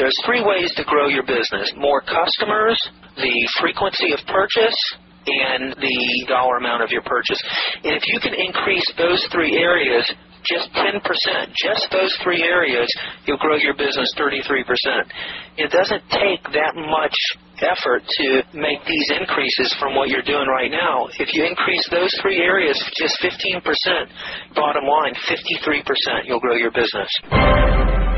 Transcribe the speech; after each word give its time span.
There's 0.00 0.16
three 0.24 0.40
ways 0.40 0.72
to 0.80 0.84
grow 0.88 1.12
your 1.12 1.28
business. 1.28 1.68
More 1.76 2.00
customers, 2.00 2.80
the 3.20 3.36
frequency 3.60 4.16
of 4.16 4.20
purchase, 4.32 4.80
and 5.28 5.76
the 5.76 6.24
dollar 6.24 6.56
amount 6.56 6.82
of 6.82 6.88
your 6.88 7.04
purchase. 7.04 7.36
And 7.84 7.92
if 7.92 8.08
you 8.08 8.16
can 8.16 8.32
increase 8.32 8.88
those 8.96 9.20
three 9.30 9.60
areas 9.60 10.08
just 10.48 10.72
10%, 10.72 11.04
just 11.52 11.84
those 11.92 12.16
three 12.24 12.40
areas, 12.40 12.88
you'll 13.26 13.44
grow 13.44 13.56
your 13.60 13.76
business 13.76 14.08
33%. 14.16 14.64
It 15.60 15.68
doesn't 15.68 16.00
take 16.08 16.40
that 16.56 16.72
much 16.80 17.12
effort 17.60 18.00
to 18.24 18.40
make 18.56 18.80
these 18.88 19.08
increases 19.20 19.76
from 19.78 19.94
what 19.94 20.08
you're 20.08 20.24
doing 20.24 20.48
right 20.48 20.70
now. 20.70 21.08
If 21.20 21.28
you 21.36 21.44
increase 21.44 21.86
those 21.90 22.08
three 22.22 22.40
areas 22.40 22.80
just 22.96 23.20
15%, 23.20 23.60
bottom 24.56 24.84
line, 24.88 25.12
53%, 25.28 26.24
you'll 26.24 26.40
grow 26.40 26.56
your 26.56 26.72
business. 26.72 28.09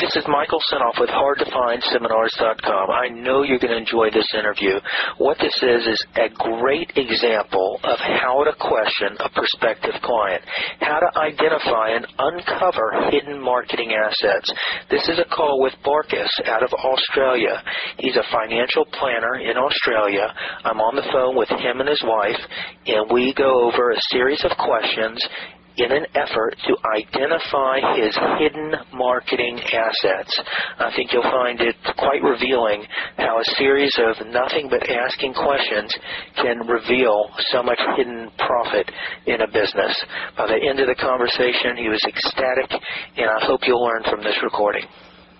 This 0.00 0.14
is 0.14 0.24
Michael 0.28 0.60
Senoff 0.70 1.00
with 1.00 1.08
HardToFindSeminars.com. 1.08 2.90
I 2.90 3.08
know 3.08 3.42
you're 3.42 3.58
going 3.58 3.72
to 3.72 3.80
enjoy 3.80 4.10
this 4.12 4.28
interview. 4.34 4.76
What 5.16 5.38
this 5.38 5.56
is 5.62 5.86
is 5.86 6.06
a 6.16 6.28
great 6.36 6.92
example 6.96 7.80
of 7.82 7.98
how 7.98 8.44
to 8.44 8.52
question 8.60 9.16
a 9.20 9.30
prospective 9.30 9.94
client, 10.02 10.44
how 10.80 11.00
to 11.00 11.18
identify 11.18 11.96
and 11.96 12.06
uncover 12.18 13.08
hidden 13.10 13.40
marketing 13.40 13.96
assets. 13.96 14.52
This 14.90 15.08
is 15.08 15.18
a 15.18 15.34
call 15.34 15.62
with 15.62 15.72
Barkus 15.84 16.30
out 16.44 16.62
of 16.62 16.72
Australia. 16.72 17.62
He's 17.98 18.16
a 18.16 18.28
financial 18.30 18.84
planner 18.92 19.36
in 19.40 19.56
Australia. 19.56 20.28
I'm 20.64 20.80
on 20.80 20.96
the 20.96 21.08
phone 21.10 21.36
with 21.36 21.48
him 21.48 21.80
and 21.80 21.88
his 21.88 22.02
wife, 22.04 22.40
and 22.86 23.10
we 23.10 23.32
go 23.32 23.64
over 23.64 23.92
a 23.92 24.00
series 24.12 24.44
of 24.44 24.52
questions 24.58 25.24
in 25.76 25.92
an 25.92 26.06
effort 26.14 26.56
to 26.66 26.72
identify 26.88 27.80
his 28.00 28.16
hidden 28.38 28.72
marketing 28.94 29.60
assets. 29.60 30.32
I 30.78 30.90
think 30.96 31.12
you'll 31.12 31.22
find 31.28 31.60
it 31.60 31.76
quite 31.98 32.22
revealing 32.22 32.84
how 33.18 33.38
a 33.40 33.44
series 33.56 33.92
of 33.98 34.26
nothing 34.28 34.68
but 34.70 34.88
asking 34.88 35.34
questions 35.34 35.92
can 36.36 36.66
reveal 36.66 37.28
so 37.52 37.62
much 37.62 37.80
hidden 37.96 38.30
profit 38.38 38.90
in 39.26 39.40
a 39.42 39.46
business. 39.46 39.94
By 40.36 40.46
the 40.48 40.60
end 40.60 40.80
of 40.80 40.88
the 40.88 40.96
conversation, 40.96 41.76
he 41.76 41.88
was 41.88 42.00
ecstatic, 42.08 42.72
and 43.16 43.28
I 43.28 43.44
hope 43.44 43.60
you'll 43.66 43.84
learn 43.84 44.04
from 44.08 44.22
this 44.22 44.36
recording. 44.42 44.84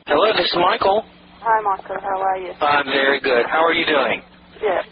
Hello, 0.06 0.32
this 0.36 0.46
is 0.46 0.56
Michael. 0.60 1.04
Hi, 1.40 1.60
Michael. 1.62 1.96
How 2.02 2.20
are 2.20 2.38
you? 2.38 2.52
I'm 2.60 2.86
very 2.86 3.20
good. 3.20 3.46
How 3.46 3.64
are 3.64 3.72
you 3.72 3.86
doing? 3.86 4.22
Yeah. 4.62 4.82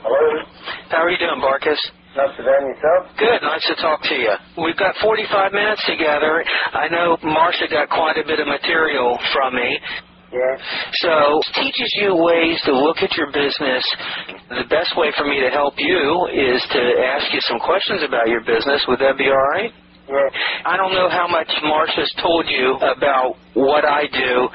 Hello. 0.00 0.44
How 0.90 1.02
are 1.02 1.10
you 1.10 1.18
doing, 1.18 1.40
Barkus? 1.40 1.78
Not 2.14 2.30
so 2.38 2.46
bad 2.46 2.62
yourself? 2.62 3.10
Good. 3.18 3.42
Nice 3.42 3.66
to 3.66 3.76
talk 3.82 3.98
to 4.06 4.14
you. 4.14 4.34
We've 4.62 4.78
got 4.78 4.94
45 5.02 5.50
minutes 5.50 5.82
together. 5.82 6.46
I 6.72 6.86
know 6.86 7.18
Marcia 7.26 7.66
got 7.66 7.90
quite 7.90 8.16
a 8.18 8.26
bit 8.26 8.38
of 8.38 8.46
material 8.46 9.18
from 9.34 9.54
me. 9.58 9.70
Yes. 10.30 10.58
So 11.02 11.14
teaches 11.58 11.90
you 12.02 12.14
ways 12.14 12.58
to 12.66 12.72
look 12.74 12.98
at 13.02 13.14
your 13.18 13.30
business. 13.34 13.82
The 14.50 14.66
best 14.70 14.94
way 14.98 15.10
for 15.18 15.26
me 15.26 15.42
to 15.42 15.50
help 15.50 15.74
you 15.78 16.02
is 16.30 16.62
to 16.74 16.82
ask 17.02 17.30
you 17.34 17.38
some 17.50 17.58
questions 17.58 18.02
about 18.06 18.26
your 18.30 18.42
business. 18.42 18.82
Would 18.86 18.98
that 18.98 19.18
be 19.18 19.30
all 19.30 19.46
right? 19.54 19.70
Yes. 20.06 20.30
I 20.66 20.76
don't 20.76 20.94
know 20.94 21.08
how 21.10 21.26
much 21.26 21.50
Marcia's 21.62 22.12
told 22.22 22.46
you 22.46 22.78
about 22.82 23.34
what 23.54 23.84
I 23.84 24.06
do. 24.10 24.48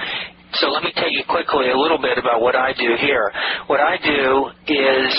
So 0.53 0.67
let 0.67 0.83
me 0.83 0.91
tell 0.95 1.11
you 1.11 1.23
quickly 1.29 1.69
a 1.69 1.77
little 1.77 2.01
bit 2.01 2.17
about 2.17 2.41
what 2.41 2.55
I 2.55 2.73
do 2.73 2.97
here. 2.99 3.31
What 3.67 3.79
I 3.79 3.97
do 4.01 4.49
is 4.67 5.09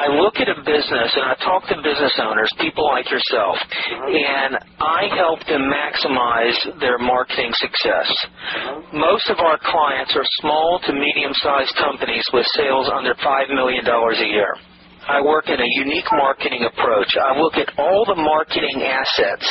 I 0.00 0.08
look 0.16 0.40
at 0.40 0.48
a 0.48 0.56
business 0.64 1.12
and 1.12 1.28
I 1.28 1.36
talk 1.44 1.68
to 1.68 1.76
business 1.84 2.16
owners, 2.24 2.48
people 2.56 2.88
like 2.88 3.04
yourself, 3.12 3.60
and 4.08 4.56
I 4.80 5.12
help 5.12 5.44
them 5.44 5.68
maximize 5.68 6.56
their 6.80 6.96
marketing 6.96 7.52
success. 7.60 8.08
Most 8.96 9.28
of 9.28 9.44
our 9.44 9.60
clients 9.60 10.16
are 10.16 10.24
small 10.40 10.80
to 10.86 10.92
medium 10.94 11.32
sized 11.44 11.76
companies 11.76 12.24
with 12.32 12.46
sales 12.56 12.88
under 12.88 13.12
$5 13.12 13.52
million 13.52 13.84
a 13.84 14.28
year. 14.32 14.56
I 15.10 15.18
work 15.26 15.50
in 15.50 15.58
a 15.58 15.70
unique 15.82 16.06
marketing 16.14 16.62
approach. 16.70 17.10
I 17.18 17.34
look 17.34 17.58
at 17.58 17.74
all 17.82 18.06
the 18.06 18.14
marketing 18.14 18.78
assets 18.86 19.46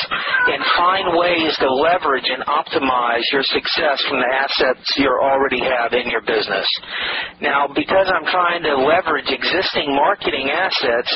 and 0.47 0.63
find 0.79 1.19
ways 1.19 1.51
to 1.59 1.67
leverage 1.67 2.31
and 2.31 2.47
optimize 2.47 3.27
your 3.35 3.43
success 3.43 3.99
from 4.07 4.23
the 4.23 4.31
assets 4.31 4.87
you 4.95 5.11
already 5.11 5.59
have 5.59 5.91
in 5.91 6.07
your 6.07 6.23
business. 6.23 6.67
Now, 7.43 7.67
because 7.67 8.07
I'm 8.07 8.23
trying 8.31 8.63
to 8.63 8.79
leverage 8.87 9.27
existing 9.27 9.91
marketing 9.91 10.47
assets, 10.47 11.11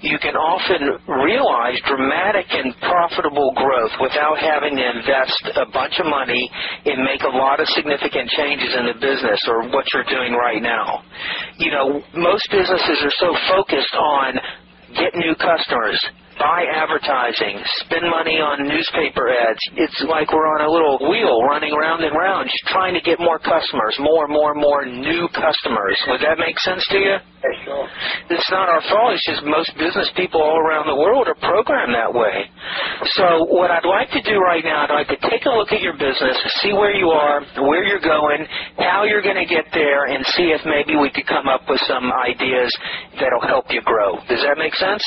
you 0.00 0.18
can 0.18 0.34
often 0.34 0.98
realize 1.06 1.78
dramatic 1.86 2.46
and 2.50 2.74
profitable 2.80 3.52
growth 3.56 3.92
without 4.00 4.38
having 4.38 4.76
to 4.76 4.84
invest 4.84 5.42
a 5.56 5.66
bunch 5.70 5.98
of 6.00 6.06
money 6.06 6.50
and 6.84 7.04
make 7.04 7.22
a 7.22 7.34
lot 7.36 7.60
of 7.60 7.66
significant 7.74 8.28
changes 8.36 8.74
in 8.74 8.86
the 8.86 8.98
business 8.98 9.40
or 9.48 9.68
what 9.70 9.84
you're 9.92 10.08
doing 10.08 10.34
right 10.34 10.62
now. 10.62 11.02
You 11.58 11.70
know, 11.70 12.02
most 12.14 12.46
businesses 12.50 12.98
are 13.02 13.16
so 13.18 13.30
focused 13.48 13.94
on 13.94 14.38
get 14.94 15.14
new 15.14 15.34
customers, 15.36 15.98
buy 16.38 16.66
advertising, 16.66 17.60
spend 17.84 18.06
money 18.10 18.40
on 18.40 18.66
newspaper 18.66 19.30
ads. 19.30 19.60
It's 19.76 20.00
like 20.08 20.32
we're 20.32 20.48
on 20.58 20.66
a 20.66 20.70
little 20.70 20.98
wheel 21.10 21.42
running 21.46 21.74
round 21.74 22.02
and 22.04 22.14
round, 22.14 22.50
just 22.50 22.66
trying 22.72 22.94
to 22.94 23.02
get 23.02 23.18
more 23.18 23.38
customers, 23.38 23.94
more 24.00 24.24
and 24.24 24.32
more 24.32 24.52
and 24.52 24.60
more 24.60 24.84
new 24.86 25.28
customers. 25.34 25.96
Would 26.08 26.22
that 26.22 26.38
make 26.38 26.58
sense 26.60 26.84
to 26.90 26.98
you? 26.98 27.16
Yeah, 27.18 27.64
sure. 27.64 27.86
It's 28.30 28.50
not 28.50 28.68
our 28.68 28.82
fault. 28.88 29.14
It's 29.14 29.26
just 29.26 29.44
most 29.44 29.70
business 29.76 30.10
people 30.16 30.40
all 30.40 30.58
around 30.58 30.86
the 30.88 30.96
world 30.96 31.28
are 31.28 31.38
programmed 31.38 31.94
that 31.94 32.12
way. 32.12 32.48
So 33.20 33.46
what 33.52 33.70
I'd 33.70 33.86
like 33.86 34.10
to 34.16 34.22
do 34.22 34.40
right 34.40 34.64
now, 34.64 34.84
I'd 34.88 34.94
like 34.94 35.10
to 35.12 35.20
take 35.28 35.44
a 35.44 35.52
look 35.52 35.70
at 35.72 35.80
your 35.80 35.94
business, 35.94 36.36
see 36.64 36.72
where 36.72 36.94
you 36.94 37.10
are, 37.10 37.42
where 37.62 37.84
you're 37.84 38.02
going, 38.02 38.46
how 38.78 39.04
you're 39.04 39.22
going 39.22 39.38
to 39.40 39.48
get 39.48 39.66
there, 39.72 40.06
and 40.08 40.24
see 40.34 40.50
if 40.56 40.62
maybe 40.64 40.96
we 40.98 41.10
could 41.10 41.26
come 41.26 41.48
up 41.48 41.62
with 41.68 41.80
some 41.86 42.10
ideas 42.12 42.72
that'll 43.20 43.44
help 43.46 43.66
you 43.70 43.82
grow. 43.84 44.16
Does 44.28 44.42
that 44.42 44.56
make 44.58 44.74
sense? 44.74 45.02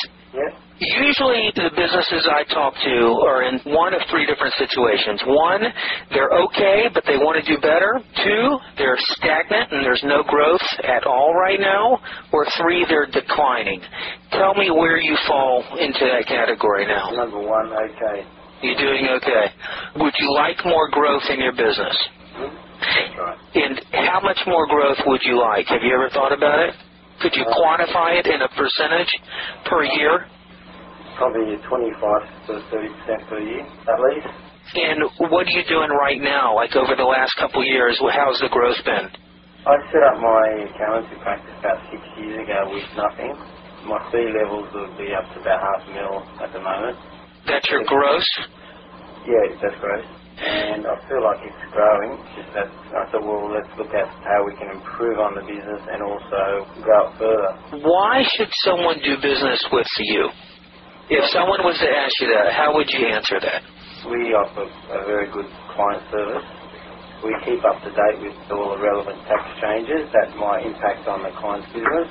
Usually, 0.78 1.50
the 1.58 1.74
businesses 1.74 2.22
I 2.30 2.46
talk 2.54 2.70
to 2.70 2.96
are 3.26 3.42
in 3.42 3.58
one 3.74 3.94
of 3.94 4.00
three 4.10 4.26
different 4.30 4.54
situations. 4.62 5.18
One, 5.26 5.62
they're 6.14 6.30
okay, 6.30 6.86
but 6.94 7.02
they 7.02 7.18
want 7.18 7.34
to 7.42 7.44
do 7.44 7.58
better. 7.58 7.98
Two, 8.22 8.44
they're 8.78 8.98
stagnant 9.18 9.74
and 9.74 9.82
there's 9.82 10.02
no 10.06 10.22
growth 10.22 10.62
at 10.86 11.02
all 11.02 11.34
right 11.34 11.58
now. 11.58 11.98
Or 12.30 12.46
three, 12.62 12.86
they're 12.86 13.10
declining. 13.10 13.82
Tell 14.30 14.54
me 14.54 14.70
where 14.70 15.02
you 15.02 15.18
fall 15.26 15.66
into 15.82 16.06
that 16.14 16.30
category 16.30 16.86
now. 16.86 17.10
Number 17.10 17.42
one, 17.42 17.74
okay. 17.74 18.22
You're 18.62 18.78
doing 18.78 19.06
okay. 19.18 19.46
Would 19.98 20.14
you 20.18 20.30
like 20.34 20.62
more 20.64 20.90
growth 20.90 21.26
in 21.30 21.40
your 21.42 21.58
business? 21.58 21.96
Hmm? 22.38 22.54
Right. 23.18 23.38
And 23.54 23.80
how 24.06 24.20
much 24.22 24.38
more 24.46 24.66
growth 24.68 24.98
would 25.06 25.22
you 25.24 25.40
like? 25.40 25.66
Have 25.66 25.82
you 25.82 25.92
ever 25.94 26.08
thought 26.10 26.32
about 26.32 26.60
it? 26.60 26.74
Could 27.20 27.34
you 27.34 27.44
quantify 27.50 28.18
it 28.18 28.26
in 28.26 28.42
a 28.42 28.48
percentage 28.54 29.10
per 29.66 29.82
year? 29.82 30.26
Probably 31.18 31.58
25 31.58 32.46
to 32.46 32.52
30% 32.70 33.28
per 33.28 33.40
year, 33.42 33.66
at 33.66 33.98
least. 34.06 34.30
And 34.78 35.02
what 35.32 35.46
are 35.46 35.50
you 35.50 35.64
doing 35.66 35.90
right 35.90 36.20
now? 36.20 36.54
Like 36.54 36.76
over 36.76 36.94
the 36.94 37.04
last 37.08 37.34
couple 37.40 37.60
of 37.62 37.66
years, 37.66 37.98
how's 37.98 38.38
the 38.38 38.48
growth 38.52 38.78
been? 38.84 39.10
I 39.66 39.74
set 39.90 40.02
up 40.06 40.16
my 40.22 40.44
accountancy 40.70 41.16
practice 41.20 41.52
about 41.58 41.82
six 41.90 42.00
years 42.22 42.38
ago 42.46 42.70
with 42.70 42.86
nothing. 42.94 43.34
My 43.88 43.98
fee 44.12 44.30
levels 44.30 44.70
would 44.72 44.94
be 44.96 45.10
up 45.10 45.26
to 45.34 45.40
about 45.42 45.58
half 45.58 45.80
a 45.88 45.90
mil 45.90 46.22
at 46.38 46.52
the 46.52 46.60
moment. 46.62 46.96
That's 47.50 47.66
your 47.68 47.82
gross? 47.84 48.24
Yeah, 49.26 49.58
that's 49.60 49.76
great. 49.80 50.04
And 50.38 50.86
I 50.86 50.94
feel 51.10 51.24
like 51.24 51.42
it's 51.42 51.64
growing. 51.74 52.14
Just 52.38 52.54
that 52.54 52.68
I 52.94 53.10
thought, 53.10 53.26
well, 53.26 53.50
let's 53.50 53.68
look 53.74 53.90
at 53.90 54.06
how 54.22 54.38
we 54.46 54.54
can 54.54 54.70
improve 54.70 55.18
on 55.18 55.34
the 55.34 55.42
business 55.42 55.82
and 55.90 55.98
also 56.00 56.42
grow 56.84 57.10
it 57.10 57.12
further. 57.18 57.50
Why 57.82 58.22
should 58.36 58.52
someone 58.62 59.02
do 59.02 59.16
business 59.18 59.58
with 59.72 59.90
you? 59.98 60.30
If 61.08 61.24
someone 61.36 61.60
was 61.64 61.76
to 61.80 61.88
ask 61.88 62.14
you 62.20 62.28
that, 62.32 62.52
how 62.56 62.72
would 62.76 62.88
you 62.88 63.04
answer 63.12 63.36
that? 63.40 63.60
We 64.08 64.32
offer 64.32 64.64
a 64.64 65.00
very 65.04 65.28
good 65.32 65.48
client 65.76 66.04
service. 66.12 66.46
We 67.24 67.32
keep 67.44 67.60
up 67.64 67.76
to 67.84 67.90
date 67.92 68.18
with 68.24 68.36
all 68.56 68.72
the 68.76 68.80
relevant 68.80 69.20
tax 69.28 69.42
changes 69.60 70.08
that 70.16 70.32
might 70.36 70.64
impact 70.68 71.04
on 71.08 71.24
the 71.24 71.32
client's 71.36 71.68
business. 71.76 72.08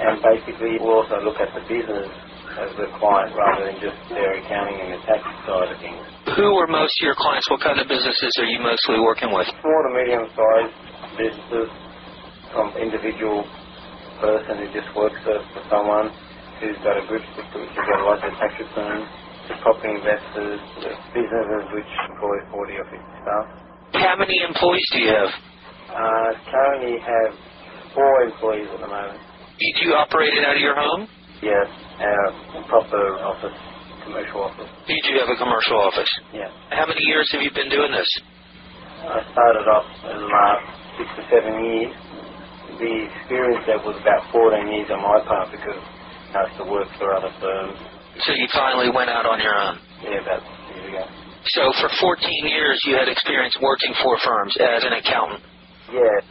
And 0.00 0.20
basically, 0.24 0.80
we 0.80 0.88
also 0.88 1.20
look 1.28 1.36
at 1.40 1.52
the 1.52 1.64
business 1.68 2.08
as 2.60 2.70
the 2.76 2.88
client 3.00 3.30
rather 3.36 3.68
than 3.68 3.76
just 3.84 3.98
their 4.12 4.32
accounting 4.40 4.78
and 4.80 4.90
the 4.96 5.02
tax 5.04 5.22
side 5.44 5.70
of 5.72 5.78
things. 5.80 6.02
Who 6.40 6.48
are 6.60 6.68
most 6.72 6.92
of 7.00 7.04
your 7.04 7.16
clients? 7.20 7.48
What 7.52 7.60
kind 7.64 7.80
of 7.80 7.88
businesses 7.88 8.32
are 8.40 8.48
you 8.48 8.60
mostly 8.64 9.00
working 9.00 9.32
with? 9.32 9.48
Small 9.60 9.80
to 9.86 9.92
medium 9.96 10.24
sized 10.32 10.74
businesses 11.20 11.68
from 12.52 12.66
individual 12.80 13.44
person 14.20 14.54
who 14.60 14.68
just 14.76 14.90
works 14.96 15.20
for, 15.24 15.36
for 15.56 15.62
someone 15.72 16.12
who's 16.60 16.78
got 16.84 16.96
a 17.00 17.04
good 17.08 17.24
system, 17.36 17.60
who's 17.64 17.86
got 17.88 18.00
a 18.00 18.06
lot 18.06 18.20
of 18.20 18.32
tax 18.38 18.52
returns, 18.60 19.08
to 19.48 19.52
property 19.64 19.92
investors, 19.96 20.60
to 20.84 20.88
businesses 21.16 21.64
which 21.74 21.90
employ 22.08 22.36
40 22.52 22.80
or 22.80 22.86
50 22.92 23.00
staff. 23.24 23.44
How 23.98 24.14
many 24.16 24.36
employees 24.44 24.86
do 24.92 24.98
you 25.00 25.10
have? 25.10 25.32
Uh, 25.90 26.30
currently 26.52 26.96
have 27.02 27.30
four 27.96 28.22
employees 28.22 28.68
at 28.70 28.80
the 28.80 28.86
moment. 28.86 29.18
Do 29.58 29.80
you 29.84 29.92
operate 29.98 30.32
it 30.32 30.44
out 30.46 30.56
of 30.56 30.62
your 30.62 30.76
home? 30.78 31.08
Yes, 31.42 31.66
our 31.98 32.64
proper 32.68 33.02
office 33.24 33.58
commercial 34.04 34.40
office. 34.44 34.70
You 34.88 35.00
do 35.08 35.12
have 35.20 35.28
a 35.28 35.36
commercial 35.36 35.78
office. 35.80 36.08
Yeah. 36.32 36.48
How 36.70 36.86
many 36.86 37.02
years 37.04 37.28
have 37.32 37.42
you 37.42 37.50
been 37.52 37.68
doing 37.68 37.92
this? 37.92 38.08
I 39.00 39.20
started 39.32 39.66
off 39.68 39.86
in 40.06 40.16
the 40.20 40.28
last 40.30 40.64
six 40.96 41.08
to 41.16 41.22
seven 41.32 41.54
years. 41.64 41.92
The 42.80 42.92
experience 43.12 43.64
that 43.68 43.80
was 43.84 43.96
about 44.00 44.22
14 44.32 44.68
years 44.72 44.88
on 44.92 45.00
my 45.04 45.20
part 45.28 45.50
because 45.52 45.80
To 46.30 46.64
work 46.70 46.86
for 46.94 47.10
other 47.10 47.34
firms. 47.42 47.74
So 48.22 48.30
you 48.38 48.46
finally 48.54 48.86
went 48.94 49.10
out 49.10 49.26
on 49.26 49.42
your 49.42 49.50
own. 49.50 49.82
Yeah, 49.98 50.22
about 50.22 50.46
years 50.70 50.86
ago. 50.86 51.02
So 51.58 51.62
for 51.82 51.90
14 51.98 52.46
years 52.46 52.78
you 52.86 52.94
had 52.94 53.10
experience 53.10 53.58
working 53.58 53.90
for 53.98 54.14
firms 54.22 54.54
as 54.62 54.86
an 54.86 54.94
accountant. 54.94 55.42
Yeah. 55.90 56.22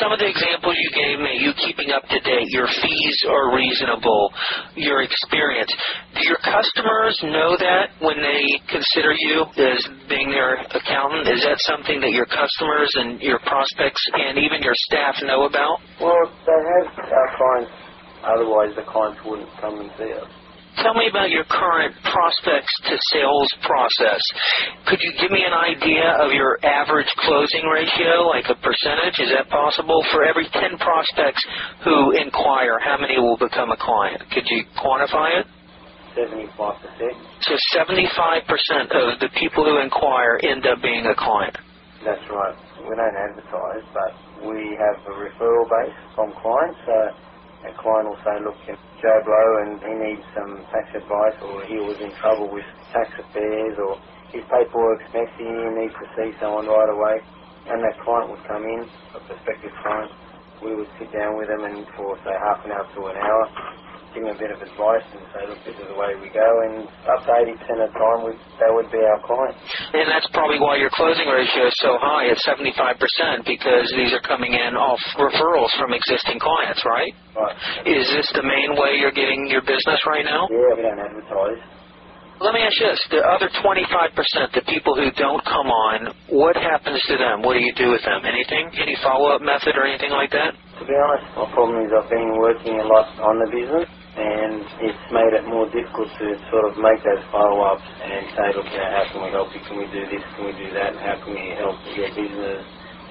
Some 0.00 0.16
of 0.16 0.18
the 0.18 0.32
examples 0.32 0.80
you 0.80 0.90
gave 0.96 1.20
me, 1.20 1.44
you 1.44 1.52
keeping 1.60 1.92
up 1.92 2.08
to 2.08 2.18
date, 2.24 2.48
your 2.48 2.72
fees 2.80 3.16
are 3.28 3.52
reasonable, 3.52 4.32
your 4.80 5.04
experience. 5.04 5.68
Do 6.16 6.24
your 6.24 6.40
customers 6.40 7.12
know 7.28 7.52
that 7.60 8.00
when 8.00 8.16
they 8.24 8.42
consider 8.64 9.12
you 9.12 9.44
as 9.60 9.80
being 10.08 10.32
their 10.32 10.56
accountant? 10.72 11.28
Is 11.28 11.44
that 11.44 11.60
something 11.68 12.00
that 12.00 12.16
your 12.16 12.26
customers 12.32 12.88
and 12.96 13.20
your 13.20 13.44
prospects 13.44 14.00
and 14.16 14.40
even 14.40 14.64
your 14.64 14.76
staff 14.88 15.20
know 15.20 15.44
about? 15.44 15.84
Well, 16.00 16.32
they 16.48 16.56
have 16.56 16.88
our 16.96 17.28
clients. 17.36 17.87
Otherwise, 18.28 18.76
the 18.76 18.84
clients 18.84 19.20
wouldn't 19.24 19.48
come 19.60 19.80
and 19.80 19.90
see 19.96 20.12
us. 20.12 20.28
Tell 20.84 20.94
me 20.94 21.10
about 21.10 21.30
your 21.34 21.42
current 21.50 21.90
prospects 22.06 22.70
to 22.86 22.94
sales 23.10 23.50
process. 23.66 24.22
Could 24.86 25.00
you 25.02 25.10
give 25.18 25.32
me 25.32 25.42
an 25.42 25.56
idea 25.56 26.06
of 26.22 26.30
your 26.30 26.54
average 26.62 27.10
closing 27.18 27.66
ratio, 27.66 28.30
like 28.30 28.46
a 28.46 28.54
percentage? 28.54 29.18
Is 29.18 29.34
that 29.34 29.50
possible? 29.50 30.04
For 30.12 30.22
every 30.22 30.46
10 30.46 30.78
prospects 30.78 31.42
who 31.82 32.14
inquire, 32.14 32.78
how 32.78 32.94
many 33.00 33.18
will 33.18 33.38
become 33.38 33.72
a 33.72 33.80
client? 33.80 34.22
Could 34.30 34.46
you 34.46 34.62
quantify 34.78 35.42
it? 35.42 35.46
75%. 36.14 36.54
So 37.42 37.54
75% 37.74 38.94
of 38.94 39.18
the 39.18 39.30
people 39.34 39.64
who 39.64 39.82
inquire 39.82 40.38
end 40.46 40.66
up 40.66 40.78
being 40.82 41.06
a 41.06 41.14
client. 41.14 41.56
That's 42.04 42.22
right. 42.30 42.54
We 42.86 42.94
don't 42.94 43.18
advertise, 43.18 43.82
but 43.90 44.14
we 44.46 44.78
have 44.78 44.96
a 45.10 45.14
referral 45.18 45.66
base 45.66 45.98
from 46.14 46.30
clients. 46.38 46.78
So 46.86 46.96
a 47.64 47.72
client 47.80 48.06
will 48.10 48.22
say, 48.26 48.36
look, 48.44 48.58
Joe 49.00 49.20
Blow 49.24 49.48
and 49.64 49.72
he 49.82 49.94
needs 49.96 50.24
some 50.36 50.66
tax 50.74 50.86
advice 50.94 51.38
or 51.42 51.64
he 51.66 51.80
was 51.80 51.98
in 52.02 52.12
trouble 52.20 52.50
with 52.52 52.66
tax 52.92 53.08
affairs 53.18 53.76
or 53.80 53.98
his 54.34 54.44
paperwork's 54.52 55.08
messy 55.14 55.46
and 55.48 55.74
he 55.74 55.86
needs 55.86 55.96
to 55.98 56.08
see 56.18 56.30
someone 56.42 56.68
right 56.68 56.92
away. 56.92 57.16
And 57.66 57.80
that 57.84 57.98
client 58.04 58.30
would 58.30 58.44
come 58.46 58.64
in, 58.64 58.90
a 59.16 59.20
prospective 59.24 59.72
client. 59.82 60.12
We 60.62 60.74
would 60.76 60.90
sit 61.00 61.10
down 61.12 61.36
with 61.38 61.48
them 61.48 61.64
and 61.64 61.86
for 61.96 62.18
say 62.24 62.34
half 62.34 62.60
an 62.66 62.72
hour 62.72 62.86
to 62.86 63.00
an 63.10 63.18
hour, 63.18 63.44
give 64.18 64.26
them 64.26 64.34
a 64.34 64.38
bit 64.38 64.50
of 64.50 64.58
advice 64.58 65.06
and 65.14 65.22
say, 65.30 65.42
look, 65.46 65.60
this 65.62 65.78
is 65.78 65.86
the 65.86 65.94
way 65.94 66.18
we 66.18 66.26
go. 66.34 66.48
And 66.66 66.90
up 67.06 67.22
to 67.22 67.30
80% 67.30 67.54
of 67.54 67.86
the 67.86 67.94
time, 67.94 68.18
we, 68.26 68.34
that 68.58 68.70
would 68.74 68.90
be 68.90 68.98
our 68.98 69.20
client. 69.22 69.54
And 69.94 70.10
that's 70.10 70.26
probably 70.34 70.58
why 70.58 70.76
your 70.76 70.90
closing 70.90 71.30
ratio 71.30 71.70
is 71.70 71.76
so 71.78 71.98
high 72.02 72.26
at 72.26 72.38
75% 72.42 73.46
because 73.46 73.86
these 73.94 74.10
are 74.10 74.24
coming 74.26 74.54
in 74.58 74.74
off 74.74 74.98
referrals 75.14 75.70
from 75.78 75.94
existing 75.94 76.42
clients, 76.42 76.82
right? 76.82 77.14
Right. 77.38 77.54
Is 77.86 78.10
this 78.10 78.26
the 78.34 78.42
main 78.42 78.74
way 78.74 78.98
you're 78.98 79.14
getting 79.14 79.46
your 79.46 79.62
business 79.62 80.02
right 80.06 80.26
now? 80.26 80.50
Yeah, 80.50 80.74
we 80.74 80.82
don't 80.82 80.98
advertise. 80.98 81.62
Let 82.38 82.54
me 82.54 82.62
ask 82.62 82.78
you 82.78 82.86
this. 82.86 83.02
The 83.10 83.22
other 83.26 83.50
25%, 83.50 84.54
the 84.54 84.62
people 84.70 84.94
who 84.94 85.10
don't 85.18 85.42
come 85.42 85.66
on, 85.74 86.14
what 86.30 86.54
happens 86.54 87.02
to 87.10 87.18
them? 87.18 87.42
What 87.42 87.58
do 87.58 87.62
you 87.62 87.74
do 87.74 87.90
with 87.90 88.02
them? 88.06 88.22
Anything? 88.22 88.70
Any 88.78 88.94
follow-up 89.02 89.42
method 89.42 89.74
or 89.74 89.82
anything 89.82 90.14
like 90.14 90.30
that? 90.30 90.54
To 90.54 90.86
be 90.86 90.94
honest, 90.94 91.26
my 91.34 91.50
problem 91.50 91.82
is 91.82 91.90
I've 91.90 92.06
been 92.06 92.38
working 92.38 92.78
a 92.78 92.86
lot 92.86 93.10
on 93.18 93.42
the 93.42 93.50
business 93.50 93.90
and 94.18 94.66
it's 94.90 95.06
made 95.14 95.32
it 95.38 95.46
more 95.46 95.70
difficult 95.70 96.10
to 96.18 96.26
sort 96.50 96.66
of 96.70 96.74
make 96.82 96.98
those 97.06 97.22
follow-ups 97.30 97.86
and 97.86 98.22
say, 98.34 98.48
look, 98.58 98.66
you 98.68 98.80
know, 98.82 98.90
how 98.90 99.04
can 99.14 99.20
we 99.22 99.30
help 99.30 99.48
you? 99.54 99.62
Can 99.70 99.76
we 99.78 99.86
do 99.94 100.02
this? 100.10 100.24
Can 100.36 100.44
we 100.50 100.54
do 100.58 100.68
that? 100.74 100.92
How 100.98 101.16
can 101.22 101.32
we 101.38 101.46
help 101.56 101.78
your 101.94 102.10
business? 102.12 102.62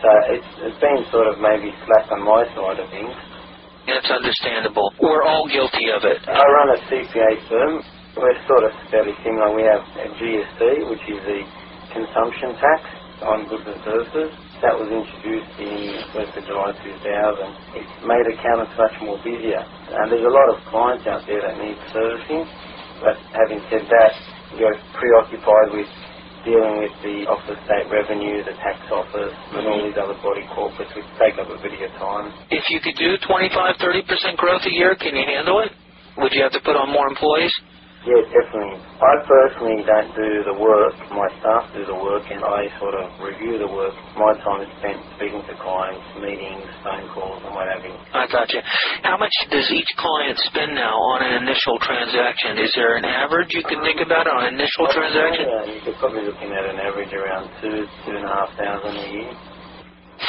So 0.03 0.09
it's, 0.35 0.51
it's 0.69 0.79
been 0.83 1.01
sort 1.15 1.27
of 1.31 1.39
maybe 1.39 1.71
slack 1.87 2.11
on 2.11 2.21
my 2.27 2.43
side 2.53 2.79
of 2.83 2.87
things. 2.91 3.15
That's 3.87 4.09
understandable. 4.11 4.93
We're 5.01 5.25
all 5.25 5.47
guilty 5.49 5.89
of 5.91 6.03
it. 6.05 6.19
I 6.29 6.43
run 6.45 6.69
a 6.75 6.79
CPA 6.91 7.31
firm. 7.49 7.73
We're 8.17 8.39
sort 8.47 8.63
of 8.69 8.73
fairly 8.91 9.15
similar. 9.25 9.55
We 9.55 9.65
have 9.65 9.83
a 9.83 10.07
GST, 10.21 10.61
which 10.91 11.05
is 11.09 11.19
the 11.25 11.39
consumption 11.97 12.55
tax 12.61 12.81
on 13.25 13.49
goods 13.49 13.65
and 13.65 13.79
services. 13.85 14.31
That 14.63 14.75
was 14.79 14.87
introduced 14.87 15.53
in 15.59 15.99
1st 16.15 16.33
of 16.39 16.43
July 16.47 16.71
2000. 16.79 17.81
It 17.81 17.87
made 18.07 18.25
accountants 18.31 18.73
much 18.79 18.95
more 19.03 19.19
busier. 19.21 19.59
And 19.61 20.07
there's 20.13 20.23
a 20.23 20.35
lot 20.35 20.47
of 20.53 20.57
clients 20.71 21.05
out 21.11 21.25
there 21.27 21.41
that 21.43 21.55
need 21.59 21.75
servicing. 21.91 22.43
But 23.03 23.17
having 23.35 23.59
said 23.67 23.83
that, 23.89 24.11
you're 24.55 24.79
preoccupied 24.95 25.69
with 25.75 25.89
dealing 26.47 26.75
with 26.79 26.95
the 27.03 27.17
Office 27.27 27.57
of 27.57 27.59
State 27.67 27.87
Revenue, 27.91 28.45
the 28.47 28.55
tax 28.63 28.79
office, 28.93 29.35
and 29.59 29.63
all 29.67 29.81
these 29.83 29.99
other 29.99 30.17
body 30.23 30.45
corporates, 30.55 30.93
which 30.95 31.07
take 31.19 31.35
up 31.41 31.51
a 31.51 31.57
bit 31.59 31.75
of 31.75 31.79
your 31.83 31.93
time. 31.99 32.31
If 32.53 32.63
you 32.71 32.79
could 32.79 32.95
do 32.95 33.17
25, 33.27 33.51
30% 33.81 34.37
growth 34.39 34.63
a 34.65 34.73
year, 34.73 34.95
can 34.95 35.15
you 35.17 35.25
handle 35.27 35.59
it? 35.67 35.73
Would 36.23 36.31
you 36.33 36.43
have 36.43 36.53
to 36.55 36.63
put 36.63 36.77
on 36.79 36.93
more 36.93 37.07
employees? 37.09 37.51
Yeah, 38.05 38.21
definitely. 38.29 38.77
I 39.01 39.13
personally 39.25 39.81
don't 39.89 40.11
do 40.13 40.29
the 40.45 40.55
work. 40.61 40.93
My 41.09 41.29
staff 41.41 41.63
do 41.73 41.81
the 41.89 41.97
work, 41.97 42.21
and 42.29 42.41
I 42.45 42.69
sort 42.77 42.93
of 42.93 43.09
review 43.17 43.57
the 43.57 43.67
work. 43.71 43.95
My 44.13 44.31
time 44.45 44.61
is 44.61 44.71
spent 44.77 45.01
speaking 45.17 45.41
to 45.49 45.55
clients, 45.57 46.05
meetings, 46.21 46.69
phone 46.85 47.09
calls, 47.17 47.41
and 47.41 47.57
what 47.57 47.65
have 47.65 47.81
you. 47.81 47.95
I 48.13 48.29
got 48.29 48.47
you. 48.53 48.61
How 49.01 49.17
much 49.17 49.33
does 49.49 49.65
each 49.73 49.89
client 49.97 50.37
spend 50.45 50.77
now 50.77 50.93
on 50.93 51.25
an 51.25 51.41
initial 51.41 51.81
transaction? 51.81 52.61
Is 52.61 52.71
there 52.77 53.01
an 53.01 53.05
average 53.09 53.49
you 53.57 53.65
can 53.65 53.81
think 53.81 53.99
about 54.05 54.29
on 54.29 54.45
an 54.45 54.53
initial 54.61 54.85
transaction? 54.93 55.45
Uh, 55.49 55.53
yeah, 55.65 55.73
you 55.73 55.81
could 55.81 55.97
probably 55.97 56.23
looking 56.29 56.53
at 56.53 56.65
an 56.69 56.77
average 56.77 57.11
around 57.17 57.49
two, 57.65 57.75
two 58.05 58.13
and 58.13 58.25
a 58.25 58.31
half 58.31 58.51
thousand 58.61 58.93
a 58.93 59.07
year. 59.09 59.31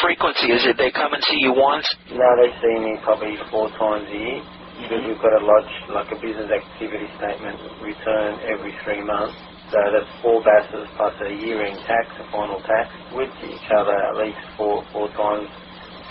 Frequency, 0.03 0.49
is 0.53 0.65
it 0.69 0.76
they 0.79 0.91
come 0.93 1.12
and 1.15 1.23
see 1.31 1.41
you 1.41 1.53
once? 1.53 1.87
No, 2.12 2.29
they 2.41 2.50
see 2.61 2.75
me 2.81 2.97
probably 3.05 3.37
four 3.53 3.69
times 3.79 4.09
a 4.09 4.19
year. 4.19 4.41
Because 4.81 5.03
we've 5.05 5.21
got 5.23 5.35
to 5.37 5.43
lodge 5.45 5.75
like 5.93 6.11
a 6.15 6.19
business 6.23 6.49
activity 6.49 7.09
statement 7.21 7.59
return 7.85 8.33
every 8.49 8.73
three 8.87 9.03
months. 9.05 9.37
So 9.73 9.79
that's 9.93 10.11
four 10.25 10.41
BASs 10.45 10.87
plus 10.97 11.17
a 11.29 11.33
year-end 11.45 11.81
tax, 11.89 12.07
a 12.23 12.27
final 12.33 12.61
tax, 12.65 12.89
with 13.15 13.33
each 13.45 13.69
other 13.77 13.97
at 13.97 14.15
least 14.19 14.41
four 14.57 14.85
four 14.95 15.09
times 15.17 15.49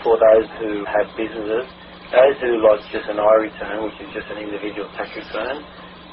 for 0.04 0.16
those 0.20 0.48
who 0.62 0.72
have 0.86 1.08
businesses. 1.18 1.66
Those 2.14 2.38
who 2.44 2.52
lodge 2.62 2.86
just 2.94 3.08
an 3.10 3.20
I 3.20 3.34
return, 3.42 3.84
which 3.88 3.98
is 4.04 4.12
just 4.14 4.30
an 4.32 4.40
individual 4.46 4.90
tax 5.00 5.10
return, 5.16 5.58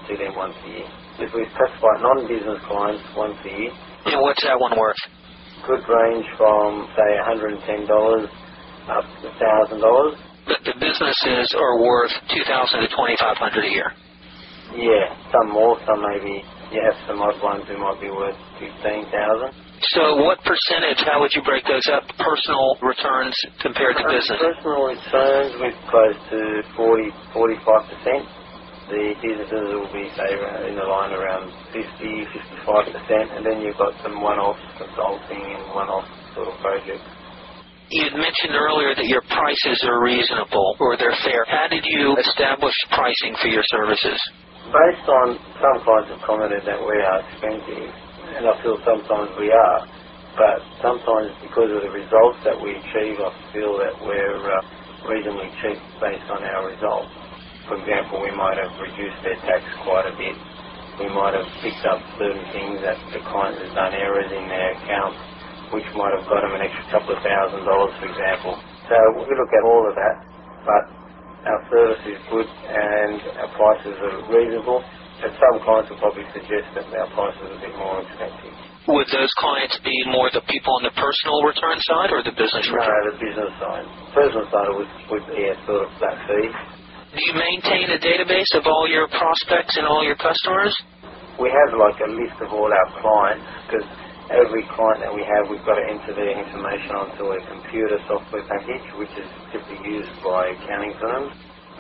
do 0.08 0.14
them 0.16 0.34
once 0.38 0.56
a 0.64 0.70
year. 0.70 0.90
If 1.26 1.30
we 1.34 1.42
classify 1.58 1.94
non-business 2.02 2.60
clients 2.70 3.04
once 3.16 3.38
a 3.44 3.52
year, 3.52 3.72
And 4.14 4.22
what's 4.22 4.42
that 4.44 4.58
one 4.60 4.78
worth? 4.78 4.96
could 5.66 5.84
range 5.88 6.26
from 6.38 6.88
say 6.96 7.10
$110 7.24 8.26
up 8.90 9.06
to 9.22 9.28
$1,000. 9.28 10.33
But 10.46 10.60
the 10.64 10.74
businesses 10.76 11.46
are 11.56 11.74
worth 11.80 12.12
2000 12.32 12.80
to 12.84 12.88
2500 12.88 13.64
a 13.64 13.70
year. 13.70 13.88
Yeah, 14.74 15.06
some 15.30 15.48
more, 15.54 15.78
some 15.86 16.00
maybe. 16.02 16.42
You 16.74 16.80
have 16.82 16.98
some 17.06 17.20
odd 17.22 17.38
ones 17.44 17.62
who 17.70 17.78
might 17.78 18.00
be 18.00 18.10
worth 18.10 18.34
15000 18.58 19.54
So 19.94 20.24
what 20.24 20.42
percentage, 20.42 20.98
how 21.06 21.20
would 21.22 21.30
you 21.36 21.44
break 21.46 21.62
those 21.68 21.86
up, 21.92 22.02
personal 22.18 22.74
returns 22.82 23.36
compared 23.62 23.94
to 24.00 24.04
uh, 24.04 24.10
business? 24.10 24.40
Personal 24.40 24.82
returns 24.90 25.52
with 25.62 25.76
close 25.92 26.18
to 26.32 26.40
40, 26.74 27.12
45%. 27.36 28.44
The 28.90 29.04
businesses 29.22 29.64
will 29.78 29.92
be, 29.96 30.04
say, 30.12 30.30
in 30.68 30.74
the 30.76 30.84
line 30.84 31.12
around 31.14 31.52
50, 31.72 31.80
55%. 31.80 33.36
And 33.36 33.42
then 33.46 33.62
you've 33.62 33.78
got 33.78 33.94
some 34.02 34.20
one-off 34.20 34.58
consulting 34.76 35.40
and 35.40 35.64
one-off 35.72 36.04
sort 36.34 36.48
of 36.52 36.56
projects. 36.60 37.06
You 37.92 38.08
had 38.08 38.16
mentioned 38.16 38.56
earlier 38.56 38.96
that 38.96 39.04
your 39.04 39.20
prices 39.28 39.78
are 39.84 40.00
reasonable 40.00 40.76
or 40.80 40.96
they're 40.96 41.16
fair. 41.20 41.44
How 41.44 41.68
did 41.68 41.84
you 41.84 42.16
establish 42.16 42.72
pricing 42.96 43.36
for 43.44 43.48
your 43.52 43.62
services? 43.68 44.16
Based 44.72 45.04
on 45.04 45.36
some 45.60 45.76
clients 45.84 46.08
have 46.08 46.22
commented 46.24 46.64
that 46.64 46.80
we 46.80 46.96
are 46.96 47.18
expensive, 47.28 47.92
and 48.40 48.48
I 48.48 48.54
feel 48.64 48.80
sometimes 48.88 49.36
we 49.36 49.52
are, 49.52 49.78
but 50.32 50.64
sometimes 50.80 51.36
because 51.44 51.68
of 51.76 51.84
the 51.84 51.92
results 51.92 52.40
that 52.48 52.56
we 52.56 52.72
achieve, 52.72 53.20
I 53.20 53.30
feel 53.52 53.76
that 53.76 53.94
we're 54.00 54.40
uh, 54.48 54.64
reasonably 55.04 55.52
cheap 55.60 55.76
based 56.00 56.28
on 56.32 56.40
our 56.40 56.64
results. 56.72 57.12
For 57.68 57.76
example, 57.84 58.24
we 58.24 58.32
might 58.32 58.56
have 58.56 58.72
reduced 58.80 59.20
their 59.20 59.36
tax 59.44 59.60
quite 59.84 60.08
a 60.08 60.16
bit. 60.16 60.36
We 61.04 61.12
might 61.12 61.36
have 61.36 61.46
picked 61.60 61.84
up 61.84 62.00
certain 62.16 62.48
things 62.48 62.80
that 62.80 62.96
the 63.12 63.20
client 63.28 63.60
has 63.60 63.70
done 63.76 63.92
errors 63.92 64.32
in 64.32 64.48
their 64.48 64.72
accounts, 64.80 65.20
which 65.72 65.88
might 65.96 66.12
have 66.16 66.26
got 66.28 66.42
them 66.44 66.52
an 66.58 66.62
extra 66.64 66.84
couple 66.92 67.16
of 67.16 67.20
thousand 67.24 67.62
dollars, 67.64 67.92
for 68.00 68.06
example. 68.10 68.54
So 68.90 68.96
we 69.24 69.32
look 69.38 69.52
at 69.54 69.64
all 69.64 69.82
of 69.88 69.94
that, 69.96 70.16
but 70.66 70.82
our 71.48 71.60
service 71.72 72.02
is 72.08 72.18
good 72.32 72.48
and 72.48 73.16
our 73.40 73.50
prices 73.56 73.96
are 74.00 74.16
reasonable. 74.32 74.80
And 75.24 75.32
some 75.40 75.56
clients 75.64 75.88
will 75.88 76.02
probably 76.02 76.26
suggest 76.36 76.68
that 76.76 76.84
our 76.90 77.08
prices 77.16 77.40
are 77.48 77.56
a 77.56 77.60
bit 77.62 77.74
more 77.78 78.02
expensive. 78.04 78.52
Would 78.92 79.08
those 79.14 79.32
clients 79.40 79.78
be 79.80 79.94
more 80.12 80.28
the 80.34 80.44
people 80.44 80.74
on 80.76 80.84
the 80.84 80.92
personal 80.92 81.40
return 81.46 81.78
side 81.88 82.10
or 82.12 82.20
the 82.20 82.34
business 82.36 82.66
No, 82.68 82.76
return? 82.76 83.02
the 83.08 83.16
business 83.22 83.52
side. 83.62 83.86
Personal 84.12 84.44
side 84.50 84.70
would, 84.76 84.90
would 85.14 85.24
be 85.32 85.40
a 85.48 85.56
sort 85.64 85.86
of 85.86 85.90
flat 85.96 86.18
fee. 86.28 86.48
Do 87.16 87.20
you 87.24 87.34
maintain 87.38 87.86
a 87.94 88.00
database 88.02 88.50
of 88.58 88.66
all 88.68 88.84
your 88.90 89.08
prospects 89.08 89.78
and 89.80 89.86
all 89.88 90.04
your 90.04 90.18
customers? 90.20 90.74
We 91.40 91.48
have 91.48 91.70
like 91.78 91.96
a 92.04 92.10
list 92.12 92.36
of 92.44 92.50
all 92.52 92.68
our 92.68 92.88
clients 93.00 93.48
because 93.70 93.86
every 94.32 94.64
client 94.72 95.04
that 95.04 95.12
we 95.12 95.24
have, 95.24 95.50
we've 95.52 95.64
got 95.64 95.76
to 95.76 95.84
enter 95.84 96.12
their 96.16 96.32
information 96.32 96.92
onto 96.96 97.24
a 97.34 97.38
computer 97.50 97.98
software 98.08 98.44
package, 98.48 98.86
which 98.96 99.12
is 99.18 99.28
typically 99.52 99.80
used 99.84 100.14
by 100.24 100.54
accounting 100.56 100.94
firms. 101.00 101.32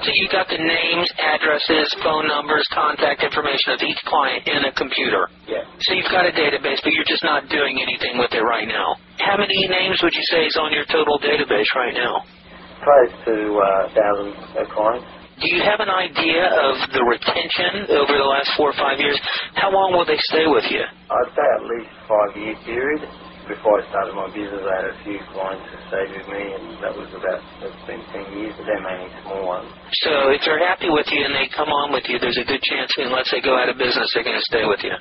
So 0.02 0.10
you've 0.10 0.34
got 0.34 0.50
the 0.50 0.58
names, 0.58 1.06
addresses, 1.22 1.86
phone 2.02 2.26
numbers, 2.26 2.66
contact 2.74 3.22
information 3.22 3.78
of 3.78 3.80
each 3.80 4.02
client 4.10 4.42
in 4.50 4.66
a 4.66 4.72
computer. 4.74 5.30
Yeah. 5.46 5.62
So 5.86 5.94
you've 5.94 6.10
got 6.10 6.26
a 6.26 6.34
database, 6.34 6.82
but 6.82 6.90
you're 6.92 7.06
just 7.06 7.22
not 7.22 7.46
doing 7.46 7.78
anything 7.78 8.18
with 8.18 8.34
it 8.34 8.42
right 8.42 8.66
now. 8.66 8.98
How 9.22 9.38
many 9.38 9.54
names 9.70 10.02
would 10.02 10.12
you 10.12 10.26
say 10.34 10.50
is 10.50 10.58
on 10.58 10.74
your 10.74 10.84
total 10.90 11.14
database 11.22 11.70
right 11.78 11.94
now? 11.94 12.26
Close 12.82 13.14
to 13.24 13.34
uh, 13.54 13.94
thousands 13.94 14.36
of 14.58 14.66
clients. 14.74 15.23
Do 15.40 15.50
you 15.50 15.62
have 15.66 15.82
an 15.82 15.90
idea 15.90 16.46
of 16.46 16.74
the 16.94 17.02
retention 17.02 17.90
over 17.90 18.14
the 18.14 18.28
last 18.28 18.54
four 18.56 18.70
or 18.70 18.78
five 18.78 19.02
years? 19.02 19.18
How 19.58 19.70
long 19.74 19.90
will 19.90 20.06
they 20.06 20.18
stay 20.30 20.46
with 20.46 20.64
you? 20.70 20.82
I'd 20.86 21.30
say 21.34 21.46
at 21.58 21.62
least 21.66 21.90
five 22.06 22.32
year 22.38 22.54
period. 22.62 23.02
Before 23.50 23.76
I 23.76 23.84
started 23.92 24.16
my 24.16 24.30
business, 24.32 24.62
I 24.64 24.74
had 24.80 24.88
a 24.88 24.96
few 25.04 25.20
clients 25.28 25.68
who 25.68 25.76
stayed 25.92 26.10
with 26.16 26.26
me, 26.32 26.42
and 26.48 26.64
that 26.80 26.96
was 26.96 27.12
about, 27.12 27.44
it's 27.60 27.82
been 27.84 28.00
10 28.00 28.40
years, 28.40 28.56
but 28.56 28.64
they're 28.64 28.80
mainly 28.80 29.12
small 29.20 29.44
ones. 29.44 29.68
So 30.00 30.32
if 30.32 30.40
they're 30.48 30.64
happy 30.64 30.88
with 30.88 31.04
you 31.12 31.28
and 31.28 31.36
they 31.36 31.52
come 31.52 31.68
on 31.68 31.92
with 31.92 32.08
you, 32.08 32.16
there's 32.16 32.40
a 32.40 32.48
good 32.48 32.64
chance 32.64 32.88
unless 32.96 33.28
they 33.28 33.44
go 33.44 33.52
out 33.58 33.68
of 33.68 33.76
business, 33.76 34.08
they're 34.16 34.24
going 34.24 34.40
to 34.40 34.48
stay 34.48 34.64
with 34.64 34.80
you. 34.80 34.96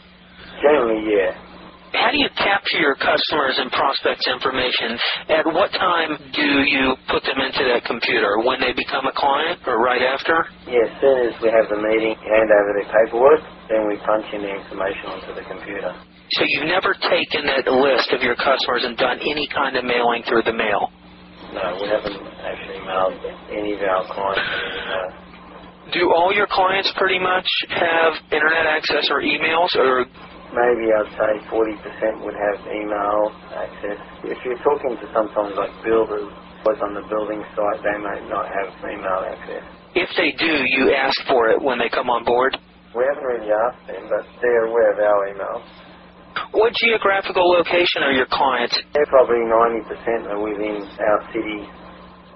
Generally, 0.59 1.07
yeah. 1.07 1.31
How 1.93 2.09
do 2.09 2.17
you 2.17 2.29
capture 2.35 2.81
your 2.81 2.97
customers 2.97 3.53
and 3.61 3.69
prospects 3.71 4.25
information? 4.25 4.97
At 5.29 5.45
what 5.45 5.69
time 5.77 6.17
do 6.33 6.49
you 6.65 6.97
put 7.05 7.21
them 7.21 7.37
into 7.37 7.69
that 7.69 7.85
computer? 7.85 8.41
When 8.41 8.57
they 8.59 8.73
become 8.73 9.05
a 9.05 9.13
client 9.13 9.61
or 9.69 9.77
right 9.77 10.01
after? 10.01 10.33
Yeah, 10.65 10.89
as 10.89 10.93
soon 10.97 11.17
as 11.29 11.33
we 11.37 11.53
have 11.53 11.69
the 11.69 11.77
meeting, 11.77 12.17
hand 12.17 12.49
over 12.49 12.71
their 12.81 12.89
paperwork, 12.89 13.41
then 13.69 13.85
we 13.85 14.01
punch 14.01 14.25
in 14.33 14.41
the 14.41 14.51
information 14.57 15.05
onto 15.05 15.37
the 15.37 15.45
computer. 15.45 15.93
So 16.33 16.41
you've 16.49 16.65
never 16.65 16.97
taken 16.97 17.45
that 17.45 17.69
list 17.69 18.09
of 18.09 18.25
your 18.25 18.35
customers 18.41 18.89
and 18.89 18.97
done 18.97 19.21
any 19.21 19.45
kind 19.53 19.77
of 19.77 19.85
mailing 19.85 20.25
through 20.25 20.49
the 20.49 20.55
mail? 20.55 20.89
No, 21.53 21.77
we 21.77 21.85
haven't 21.93 22.17
actually 22.41 22.81
mailed 22.81 23.21
any 23.53 23.77
of 23.77 23.81
our 23.85 24.01
clients. 24.09 25.21
Do 25.93 26.09
all 26.09 26.33
your 26.33 26.47
clients 26.49 26.89
pretty 26.97 27.19
much 27.19 27.45
have 27.69 28.17
internet 28.33 28.65
access 28.65 29.05
or 29.13 29.21
emails 29.21 29.69
or 29.77 30.09
maybe 30.53 30.85
I'd 30.93 31.11
say 31.17 31.31
40% 31.49 32.23
would 32.23 32.37
have 32.37 32.57
email 32.69 33.19
access. 33.57 33.99
If 34.23 34.39
you're 34.45 34.61
talking 34.61 34.93
to 35.01 35.05
sometimes 35.11 35.53
like 35.57 35.73
builders, 35.83 36.29
what's 36.63 36.81
on 36.85 36.93
the 36.93 37.05
building 37.09 37.41
site, 37.57 37.79
they 37.83 37.97
may 37.99 38.19
not 38.29 38.45
have 38.47 38.69
email 38.85 39.19
access. 39.33 39.63
if 39.97 40.09
they 40.17 40.31
do, 40.37 40.53
you 40.77 40.93
ask 40.93 41.17
for 41.27 41.49
it 41.49 41.61
when 41.61 41.77
they 41.77 41.89
come 41.89 42.09
on 42.09 42.23
board? 42.23 42.57
We 42.95 43.03
haven't 43.09 43.25
really 43.25 43.49
asked 43.49 43.85
them, 43.89 44.05
but 44.09 44.23
they're 44.41 44.65
aware 44.69 44.93
of 44.93 44.99
our 45.01 45.21
emails. 45.33 45.65
What 46.53 46.73
geographical 46.77 47.45
location 47.49 48.05
are 48.05 48.13
your 48.13 48.29
clients? 48.29 48.77
They're 48.93 49.09
probably 49.09 49.41
90% 49.41 50.33
are 50.33 50.41
within 50.41 50.85
our 51.01 51.19
city. 51.33 51.65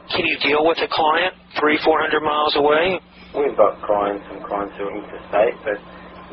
Can 0.09 0.23
you 0.25 0.37
deal 0.41 0.65
with 0.65 0.77
a 0.81 0.87
client 0.89 1.33
three, 1.59 1.77
four 1.83 1.99
hundred 1.99 2.23
miles 2.23 2.55
away? 2.55 2.97
We've 3.35 3.57
got 3.57 3.77
clients 3.85 4.23
and 4.31 4.39
clients 4.45 4.73
who 4.79 4.87
are 4.87 4.95
interstate, 4.95 5.57
but 5.67 5.77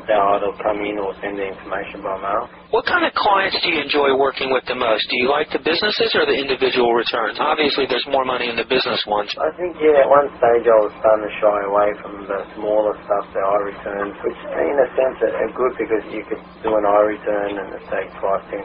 they'll 0.06 0.58
come 0.60 0.80
in 0.84 0.96
or 1.00 1.12
send 1.20 1.38
the 1.38 1.46
information 1.48 2.04
by 2.04 2.14
mail. 2.20 2.44
What 2.74 2.84
kind 2.90 3.06
of 3.06 3.14
clients 3.14 3.54
do 3.62 3.70
you 3.70 3.78
enjoy 3.78 4.12
working 4.18 4.50
with 4.50 4.66
the 4.66 4.74
most? 4.74 5.06
Do 5.08 5.16
you 5.22 5.30
like 5.30 5.46
the 5.54 5.62
businesses 5.62 6.10
or 6.18 6.26
the 6.26 6.34
individual 6.34 6.90
returns? 6.92 7.38
Obviously, 7.38 7.86
there's 7.86 8.04
more 8.10 8.26
money 8.26 8.50
in 8.50 8.56
the 8.58 8.66
business 8.66 8.98
ones. 9.06 9.30
I 9.38 9.50
think, 9.54 9.78
yeah, 9.78 10.02
at 10.02 10.08
one 10.10 10.26
stage 10.42 10.66
I 10.66 10.78
was 10.82 10.92
starting 10.98 11.24
to 11.28 11.32
shy 11.38 11.58
away 11.70 11.88
from 12.02 12.14
the 12.26 12.40
smaller 12.58 12.94
stuff, 13.06 13.24
the 13.30 13.40
I 13.40 13.58
returns, 13.70 14.14
which 14.26 14.40
in 14.58 14.76
a 14.76 14.88
sense 14.98 15.16
are 15.22 15.50
good 15.54 15.74
because 15.78 16.04
you 16.10 16.22
could 16.26 16.42
do 16.66 16.70
an 16.74 16.84
I 16.84 16.98
return 17.14 17.50
and 17.62 17.68
it 17.78 17.84
take 17.94 18.10
five, 18.18 18.42
ten, 18.50 18.64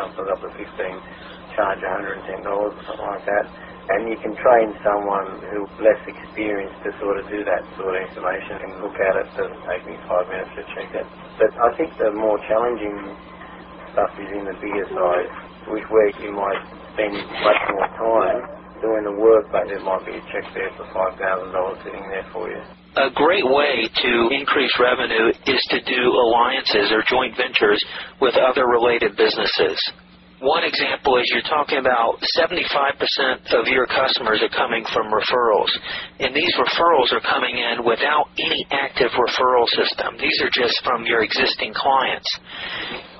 something 0.00 0.26
up 0.32 0.40
to 0.40 0.50
15, 0.56 0.66
charge 1.56 1.80
$110 1.84 2.48
or 2.48 2.72
something 2.88 3.08
like 3.12 3.24
that. 3.28 3.44
And 3.88 4.06
you 4.12 4.18
can 4.20 4.36
train 4.36 4.68
someone 4.84 5.40
who's 5.50 5.72
less 5.80 6.02
experienced 6.06 6.78
to 6.84 6.90
sort 7.00 7.18
of 7.18 7.24
do 7.32 7.42
that 7.42 7.62
sort 7.80 7.96
of 7.96 8.00
information 8.04 8.60
and 8.62 8.70
look 8.84 8.94
at 9.00 9.14
it. 9.18 9.26
It 9.26 9.36
doesn't 9.40 9.62
take 9.66 9.82
me 9.88 9.96
five 10.06 10.26
minutes 10.28 10.52
to 10.60 10.62
check 10.76 10.88
it. 10.94 11.06
But 11.40 11.50
I 11.56 11.68
think 11.80 11.90
the 11.96 12.12
more 12.14 12.38
challenging 12.46 12.96
stuff 13.96 14.12
is 14.20 14.30
in 14.30 14.44
the 14.46 14.56
bigger 14.62 14.86
side, 14.94 15.28
which 15.74 15.86
where 15.90 16.10
you 16.22 16.30
might 16.36 16.60
spend 16.94 17.14
much 17.42 17.62
more 17.74 17.88
time 17.98 18.38
doing 18.80 19.04
the 19.04 19.16
work, 19.16 19.44
but 19.52 19.66
there 19.68 19.82
might 19.82 20.04
be 20.06 20.14
a 20.16 20.22
check 20.32 20.46
there 20.54 20.70
for 20.76 20.86
five 20.94 21.18
thousand 21.18 21.52
dollars 21.52 21.78
sitting 21.84 22.04
there 22.10 22.26
for 22.32 22.48
you. 22.48 22.60
A 22.96 23.10
great 23.14 23.46
way 23.46 23.86
to 23.86 24.12
increase 24.34 24.72
revenue 24.80 25.30
is 25.46 25.62
to 25.70 25.78
do 25.82 26.02
alliances 26.10 26.90
or 26.90 27.04
joint 27.06 27.36
ventures 27.36 27.78
with 28.20 28.34
other 28.34 28.66
related 28.66 29.16
businesses. 29.16 29.78
One 30.40 30.64
example 30.64 31.20
is 31.20 31.28
you're 31.36 31.44
talking 31.44 31.76
about 31.76 32.16
75% 32.32 33.60
of 33.60 33.68
your 33.68 33.84
customers 33.84 34.40
are 34.40 34.48
coming 34.48 34.84
from 34.88 35.12
referrals. 35.12 35.68
And 36.18 36.34
these 36.34 36.48
referrals 36.56 37.12
are 37.12 37.20
coming 37.20 37.58
in 37.60 37.84
without 37.84 38.32
any 38.40 38.64
active 38.72 39.12
referral 39.12 39.68
system. 39.68 40.16
These 40.16 40.40
are 40.40 40.48
just 40.48 40.80
from 40.82 41.04
your 41.04 41.22
existing 41.22 41.74
clients. 41.76 42.24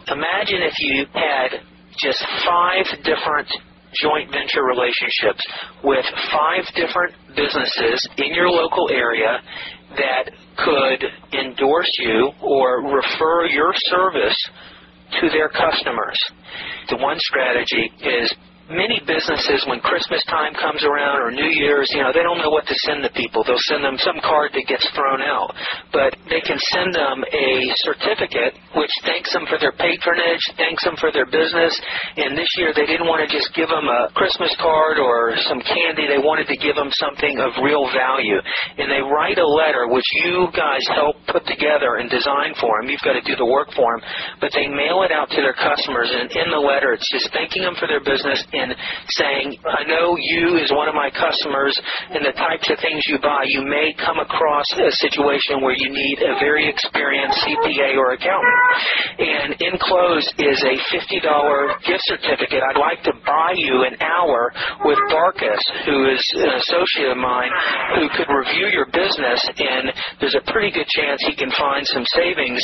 Imagine 0.09 0.65
if 0.65 0.73
you 0.81 1.05
had 1.12 1.61
just 2.00 2.25
five 2.49 2.89
different 3.05 3.53
joint 4.00 4.33
venture 4.33 4.65
relationships 4.65 5.45
with 5.85 6.07
five 6.33 6.65
different 6.73 7.12
businesses 7.37 8.00
in 8.17 8.33
your 8.33 8.49
local 8.49 8.89
area 8.89 9.43
that 9.93 10.31
could 10.57 11.05
endorse 11.37 11.91
you 11.99 12.31
or 12.41 12.97
refer 12.97 13.45
your 13.45 13.73
service 13.93 14.37
to 15.21 15.29
their 15.31 15.49
customers. 15.49 16.19
The 16.88 16.97
one 16.97 17.19
strategy 17.19 17.90
is 18.00 18.35
many 18.71 19.03
businesses 19.03 19.67
when 19.67 19.83
Christmas 19.83 20.23
time 20.31 20.55
comes 20.55 20.87
around 20.87 21.19
or 21.19 21.35
New 21.35 21.50
Year's, 21.50 21.91
you 21.91 22.00
know, 22.00 22.15
they 22.15 22.23
don't 22.23 22.39
know 22.39 22.50
what 22.50 22.67
to 22.71 22.77
send 22.87 23.03
the 23.03 23.11
people. 23.12 23.43
They'll 23.43 23.67
send 23.67 23.83
them 23.83 23.99
some 23.99 24.23
card 24.23 24.55
that 24.55 24.67
gets 24.71 24.87
thrown 24.95 25.21
out. 25.21 25.50
But 25.91 26.15
they 26.31 26.41
can 26.41 26.59
send 26.71 26.95
them 26.95 27.27
a 27.27 27.49
certificate 27.85 28.55
which 28.79 28.91
thanks 29.03 29.35
them 29.35 29.45
for 29.50 29.59
their 29.59 29.75
patronage, 29.75 30.43
thanks 30.55 30.87
them 30.87 30.95
for 31.03 31.11
their 31.11 31.27
business. 31.27 31.75
And 32.17 32.39
this 32.39 32.49
year 32.57 32.71
they 32.71 32.87
didn't 32.87 33.11
want 33.11 33.27
to 33.27 33.31
just 33.31 33.50
give 33.59 33.67
them 33.67 33.91
a 33.91 34.15
Christmas 34.15 34.55
card 34.62 35.03
or 35.03 35.35
some 35.50 35.59
candy. 35.67 36.07
They 36.07 36.23
wanted 36.23 36.47
to 36.47 36.57
give 36.57 36.79
them 36.79 36.91
something 37.03 37.43
of 37.43 37.59
real 37.67 37.91
value. 37.91 38.39
And 38.79 38.87
they 38.87 39.03
write 39.03 39.43
a 39.43 39.47
letter 39.47 39.91
which 39.91 40.07
you 40.23 40.47
guys 40.55 40.83
help 40.95 41.19
put 41.27 41.43
together 41.50 41.99
and 41.99 42.07
design 42.07 42.55
for 42.62 42.79
them. 42.79 42.87
You've 42.87 43.03
got 43.03 43.19
to 43.19 43.25
do 43.27 43.35
the 43.35 43.47
work 43.47 43.75
for 43.75 43.99
them. 43.99 44.03
But 44.39 44.55
they 44.55 44.71
mail 44.71 45.03
it 45.03 45.11
out 45.11 45.29
to 45.35 45.41
their 45.43 45.57
customers. 45.59 46.15
And 46.15 46.31
in 46.31 46.49
the 46.55 46.62
letter 46.62 46.95
it's 46.95 47.11
just 47.11 47.35
thanking 47.35 47.67
them 47.67 47.75
for 47.75 47.91
their 47.91 48.03
business 48.03 48.43
saying, 49.17 49.57
I 49.64 49.85
know 49.88 50.17
you 50.19 50.61
is 50.61 50.73
one 50.73 50.88
of 50.88 50.95
my 50.95 51.09
customers 51.09 51.73
and 52.11 52.25
the 52.25 52.37
types 52.37 52.69
of 52.69 52.76
things 52.85 53.00
you 53.09 53.19
buy, 53.23 53.49
you 53.49 53.64
may 53.64 53.95
come 53.97 54.19
across 54.19 54.67
a 54.76 54.90
situation 55.00 55.64
where 55.64 55.76
you 55.76 55.88
need 55.88 56.19
a 56.21 56.37
very 56.38 56.69
experienced 56.69 57.38
CPA 57.47 57.97
or 57.97 58.12
accountant. 58.12 58.61
And 59.19 59.49
enclosed 59.73 60.31
is 60.38 60.59
a 60.67 60.76
$50 60.93 61.87
gift 61.87 62.05
certificate. 62.11 62.61
I'd 62.61 62.81
like 62.81 63.02
to 63.05 63.14
buy 63.25 63.55
you 63.57 63.85
an 63.87 63.97
hour 64.02 64.52
with 64.85 64.99
Barkus, 65.09 65.62
who 65.87 66.11
is 66.11 66.23
an 66.37 66.52
associate 66.61 67.11
of 67.12 67.19
mine, 67.19 67.50
who 67.97 68.09
could 68.17 68.29
review 68.29 68.69
your 68.73 68.87
business, 68.93 69.40
and 69.59 69.93
there's 70.21 70.37
a 70.37 70.52
pretty 70.52 70.71
good 70.71 70.88
chance 70.88 71.23
he 71.26 71.35
can 71.37 71.50
find 71.57 71.87
some 71.87 72.05
savings 72.17 72.61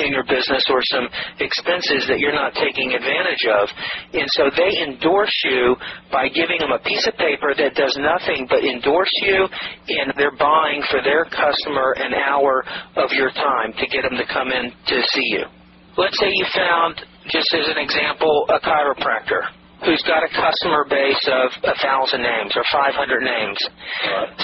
in 0.00 0.12
your 0.12 0.24
business 0.24 0.64
or 0.70 0.80
some 0.92 1.08
expenses 1.40 2.06
that 2.08 2.18
you're 2.18 2.34
not 2.34 2.54
taking 2.54 2.92
advantage 2.92 3.44
of. 3.48 3.68
And 4.12 4.28
so 4.36 4.50
they 4.52 4.82
endorse 4.84 5.34
you 5.44 5.76
by 6.10 6.28
giving 6.28 6.58
them 6.60 6.72
a 6.72 6.82
piece 6.82 7.06
of 7.06 7.14
paper 7.16 7.54
that 7.56 7.74
does 7.74 7.94
nothing 8.00 8.46
but 8.48 8.64
endorse 8.64 9.12
you, 9.22 9.46
and 9.46 10.12
they're 10.16 10.36
buying 10.36 10.82
for 10.90 11.00
their 11.02 11.24
customer 11.26 11.94
an 11.96 12.14
hour 12.14 12.64
of 12.96 13.12
your 13.12 13.30
time 13.30 13.72
to 13.78 13.84
get 13.86 14.02
them 14.02 14.16
to 14.16 14.26
come 14.32 14.48
in 14.48 14.70
to 14.70 14.96
see 15.12 15.28
you. 15.36 15.44
Let's 15.96 16.18
say 16.20 16.28
you 16.28 16.46
found, 16.54 17.00
just 17.32 17.48
as 17.56 17.68
an 17.68 17.78
example, 17.78 18.46
a 18.52 18.60
chiropractor 18.60 19.48
who's 19.84 20.02
got 20.08 20.24
a 20.24 20.30
customer 20.32 20.88
base 20.88 21.24
of 21.28 21.52
a 21.68 21.76
thousand 21.84 22.24
names 22.24 22.52
or 22.56 22.64
500 22.72 23.20
names. 23.20 23.58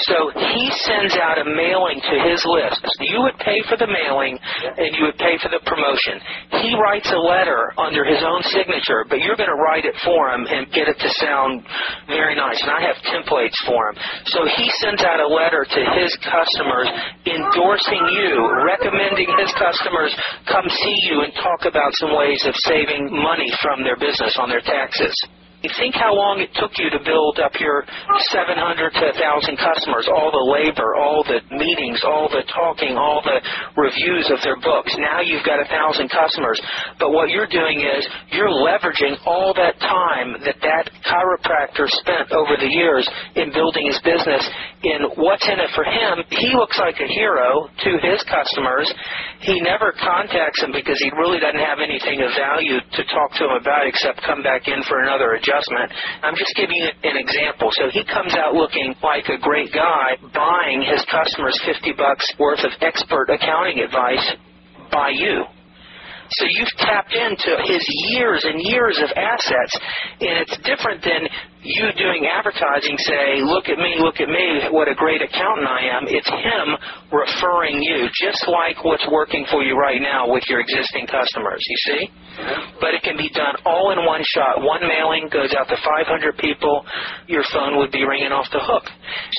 So 0.05 0.29
he 0.53 0.69
sends 0.85 1.17
out 1.17 1.41
a 1.41 1.45
mailing 1.45 1.97
to 1.97 2.15
his 2.29 2.41
list. 2.45 2.85
You 3.01 3.25
would 3.25 3.37
pay 3.41 3.61
for 3.65 3.77
the 3.77 3.89
mailing 3.89 4.37
and 4.77 4.93
you 4.93 5.09
would 5.09 5.17
pay 5.17 5.41
for 5.41 5.49
the 5.49 5.61
promotion. 5.65 6.21
He 6.61 6.77
writes 6.77 7.09
a 7.09 7.17
letter 7.17 7.73
under 7.81 8.05
his 8.05 8.21
own 8.21 8.45
signature, 8.53 9.05
but 9.09 9.25
you're 9.25 9.39
going 9.39 9.49
to 9.49 9.57
write 9.57 9.85
it 9.89 9.97
for 10.05 10.29
him 10.29 10.45
and 10.45 10.69
get 10.69 10.85
it 10.85 10.97
to 11.01 11.09
sound 11.17 11.65
very 12.05 12.37
nice. 12.37 12.61
And 12.61 12.71
I 12.71 12.81
have 12.85 12.97
templates 13.09 13.57
for 13.65 13.89
him. 13.89 13.95
So 14.29 14.45
he 14.45 14.69
sends 14.85 15.01
out 15.01 15.17
a 15.17 15.29
letter 15.29 15.65
to 15.65 15.81
his 15.97 16.13
customers 16.21 16.87
endorsing 17.25 18.05
you, 18.21 18.37
recommending 18.69 19.29
his 19.41 19.51
customers 19.57 20.13
come 20.45 20.65
see 20.69 20.97
you 21.09 21.25
and 21.25 21.33
talk 21.41 21.65
about 21.65 21.91
some 21.97 22.13
ways 22.13 22.45
of 22.45 22.53
saving 22.69 23.09
money 23.09 23.49
from 23.61 23.83
their 23.83 23.97
business 23.97 24.37
on 24.37 24.49
their 24.49 24.61
taxes. 24.61 25.13
Think 25.63 25.95
how 25.95 26.11
long 26.11 26.43
it 26.43 26.51
took 26.59 26.75
you 26.75 26.91
to 26.91 26.99
build 27.07 27.39
up 27.39 27.55
your 27.55 27.87
700 28.35 28.51
to 28.99 29.05
1,000 29.15 29.55
customers, 29.55 30.11
all 30.11 30.27
the 30.27 30.43
labor, 30.43 30.99
all 30.99 31.23
the 31.23 31.39
meetings, 31.55 32.03
all 32.03 32.27
the 32.27 32.43
talking, 32.51 32.99
all 32.99 33.23
the 33.23 33.39
reviews 33.79 34.27
of 34.27 34.43
their 34.43 34.59
books. 34.59 34.91
Now 34.99 35.23
you've 35.23 35.47
got 35.47 35.63
1,000 35.63 36.11
customers. 36.11 36.59
But 36.99 37.15
what 37.15 37.31
you're 37.31 37.47
doing 37.47 37.79
is 37.79 38.03
you're 38.35 38.51
leveraging 38.51 39.15
all 39.23 39.55
that 39.55 39.79
time 39.79 40.35
that 40.43 40.59
that 40.59 40.91
chiropractor 41.23 41.87
spent 42.03 42.31
over 42.35 42.59
the 42.59 42.67
years 42.67 43.07
in 43.35 43.51
building 43.55 43.87
his 43.87 43.99
business 44.03 44.43
in 44.83 44.99
what's 45.15 45.47
in 45.47 45.55
it 45.55 45.71
for 45.71 45.87
him. 45.87 46.19
He 46.29 46.51
looks 46.51 46.75
like 46.77 46.99
a 46.99 47.07
hero 47.07 47.71
to 47.71 47.91
his 48.03 48.19
customers. 48.27 48.91
He 49.39 49.59
never 49.63 49.95
contacts 49.95 50.59
them 50.59 50.75
because 50.75 50.99
he 50.99 51.09
really 51.15 51.39
doesn't 51.39 51.63
have 51.63 51.79
anything 51.79 52.19
of 52.19 52.35
value 52.35 52.79
to 52.79 53.01
talk 53.07 53.31
to 53.39 53.47
them 53.47 53.55
about 53.55 53.87
except 53.87 54.19
come 54.27 54.43
back 54.43 54.67
in 54.67 54.83
for 54.83 54.99
another 54.99 55.39
adjustment. 55.39 55.91
I'm 56.23 56.35
just 56.35 56.51
giving 56.59 56.75
you 56.75 56.91
an 57.07 57.15
example. 57.15 57.71
So 57.71 57.87
he 57.87 58.03
comes 58.03 58.35
out 58.35 58.53
looking 58.53 58.95
like 58.99 59.31
a 59.31 59.39
great 59.39 59.71
guy, 59.71 60.19
buying 60.35 60.83
his 60.83 61.03
customers 61.07 61.55
50 61.63 61.95
bucks 61.95 62.27
worth 62.35 62.63
of 62.67 62.75
expert 62.83 63.31
accounting 63.31 63.79
advice 63.79 64.27
by 64.91 65.09
you. 65.15 65.47
So 66.29 66.45
you've 66.49 66.75
tapped 66.77 67.13
into 67.13 67.57
his 67.65 67.83
years 68.09 68.43
and 68.43 68.61
years 68.61 68.99
of 68.99 69.09
assets, 69.15 69.77
and 70.21 70.39
it's 70.39 70.57
different 70.63 71.03
than 71.03 71.27
you 71.63 71.87
doing 71.95 72.27
advertising 72.27 72.99
say, 73.07 73.39
look 73.39 73.71
at 73.71 73.79
me, 73.79 73.95
look 74.03 74.19
at 74.19 74.27
me, 74.27 74.67
what 74.75 74.91
a 74.91 74.95
great 74.95 75.23
accountant 75.23 75.67
I 75.67 75.95
am. 75.95 76.03
It's 76.11 76.27
him 76.27 76.67
referring 77.07 77.79
you, 77.79 78.11
just 78.19 78.43
like 78.51 78.83
what's 78.83 79.07
working 79.07 79.47
for 79.47 79.63
you 79.63 79.79
right 79.79 80.03
now 80.03 80.27
with 80.27 80.43
your 80.51 80.59
existing 80.59 81.07
customers, 81.07 81.63
you 81.63 81.79
see? 81.87 82.01
Mm-hmm. 82.11 82.83
But 82.83 82.99
it 82.99 83.01
can 83.07 83.15
be 83.15 83.31
done 83.31 83.55
all 83.63 83.95
in 83.95 84.03
one 84.03 84.19
shot. 84.35 84.59
One 84.59 84.83
mailing 84.83 85.31
goes 85.31 85.55
out 85.55 85.71
to 85.71 85.77
500 85.79 86.35
people, 86.35 86.83
your 87.31 87.43
phone 87.55 87.79
would 87.79 87.95
be 87.95 88.03
ringing 88.03 88.35
off 88.35 88.51
the 88.51 88.59
hook. 88.59 88.83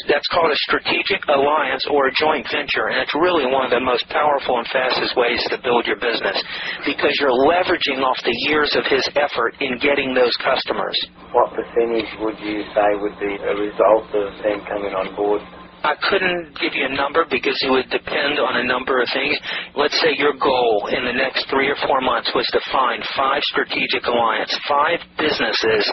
That's 0.09 0.27
called 0.33 0.49
a 0.49 0.61
strategic 0.65 1.21
alliance 1.29 1.85
or 1.93 2.09
a 2.09 2.13
joint 2.17 2.49
venture, 2.49 2.89
and 2.89 3.05
it's 3.05 3.13
really 3.13 3.45
one 3.45 3.69
of 3.69 3.73
the 3.75 3.85
most 3.85 4.09
powerful 4.09 4.57
and 4.57 4.69
fastest 4.73 5.13
ways 5.13 5.45
to 5.53 5.61
build 5.61 5.85
your 5.85 6.01
business 6.01 6.41
because 6.89 7.13
you're 7.21 7.37
leveraging 7.53 8.01
off 8.01 8.17
the 8.25 8.37
years 8.49 8.73
of 8.81 8.89
his 8.89 9.05
effort 9.21 9.61
in 9.61 9.77
getting 9.77 10.17
those 10.17 10.33
customers. 10.41 10.97
What 11.35 11.53
percentage 11.53 12.09
would 12.21 12.39
you 12.41 12.65
say 12.75 12.89
would 13.01 13.19
be 13.21 13.33
a 13.43 13.55
result 13.57 14.09
of 14.15 14.29
them 14.45 14.59
coming 14.69 14.95
on 14.95 15.17
board 15.17 15.43
I 15.85 16.01
couldn't 16.09 16.57
give 16.57 16.73
you 16.73 16.89
a 16.89 16.97
number 16.97 17.29
because 17.29 17.61
it 17.61 17.69
would 17.69 17.93
depend 17.93 18.41
on 18.41 18.57
a 18.57 18.65
number 18.65 19.05
of 19.05 19.09
things. 19.13 19.37
Let's 19.77 20.01
say 20.01 20.17
your 20.17 20.33
goal 20.33 20.89
in 20.89 21.05
the 21.05 21.13
next 21.13 21.45
three 21.53 21.69
or 21.69 21.77
four 21.85 22.01
months 22.01 22.33
was 22.33 22.49
to 22.57 22.61
find 22.73 23.05
five 23.13 23.45
strategic 23.53 24.09
alliance, 24.09 24.49
five 24.65 25.05
businesses, 25.21 25.85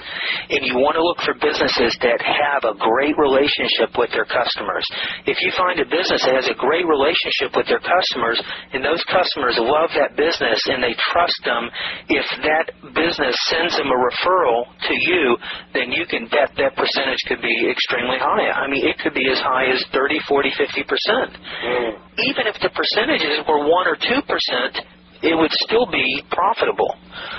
and 0.48 0.64
you 0.64 0.80
want 0.80 0.96
to 0.96 1.04
look 1.04 1.20
for 1.28 1.36
businesses 1.44 1.92
that 2.08 2.24
have 2.24 2.64
a 2.64 2.80
great 2.80 3.20
relationship 3.20 3.92
with 4.00 4.16
their 4.16 4.24
customers. 4.24 4.88
If 5.28 5.36
you 5.44 5.52
find 5.60 5.76
a 5.84 5.88
business 5.92 6.24
that 6.24 6.40
has 6.40 6.48
a 6.48 6.56
great 6.56 6.88
relationship 6.88 7.52
with 7.52 7.68
their 7.68 7.84
customers 7.84 8.40
and 8.72 8.80
those 8.80 9.04
customers 9.12 9.60
love 9.60 9.92
that 10.00 10.16
business 10.16 10.64
and 10.72 10.80
they 10.80 10.96
trust 11.12 11.36
them, 11.44 11.68
if 12.08 12.28
that 12.48 12.72
business 12.96 13.36
sends 13.52 13.76
them 13.76 13.92
a 13.92 14.00
referral 14.00 14.72
to 14.88 14.96
you, 14.96 15.36
then 15.76 15.92
you 15.92 16.08
can 16.08 16.32
bet 16.32 16.56
that 16.56 16.80
percentage 16.80 17.20
could 17.28 17.44
be 17.44 17.68
extremely 17.68 18.24
high. 18.24 18.56
I 18.56 18.72
mean, 18.72 18.88
it 18.88 18.96
could 19.04 19.12
be 19.12 19.28
as 19.28 19.44
high 19.44 19.68
as 19.68 19.81
30, 19.92 20.20
40, 20.28 20.52
50 20.58 20.84
percent. 20.84 21.30
Mm. 21.66 21.92
Even 22.30 22.44
if 22.48 22.56
the 22.62 22.70
percentages 22.70 23.42
were 23.48 23.66
one 23.66 23.88
or 23.88 23.98
two 23.98 24.22
percent, 24.30 24.78
it 25.22 25.36
would 25.38 25.52
still 25.66 25.86
be 25.90 26.24
profitable. 26.30 26.94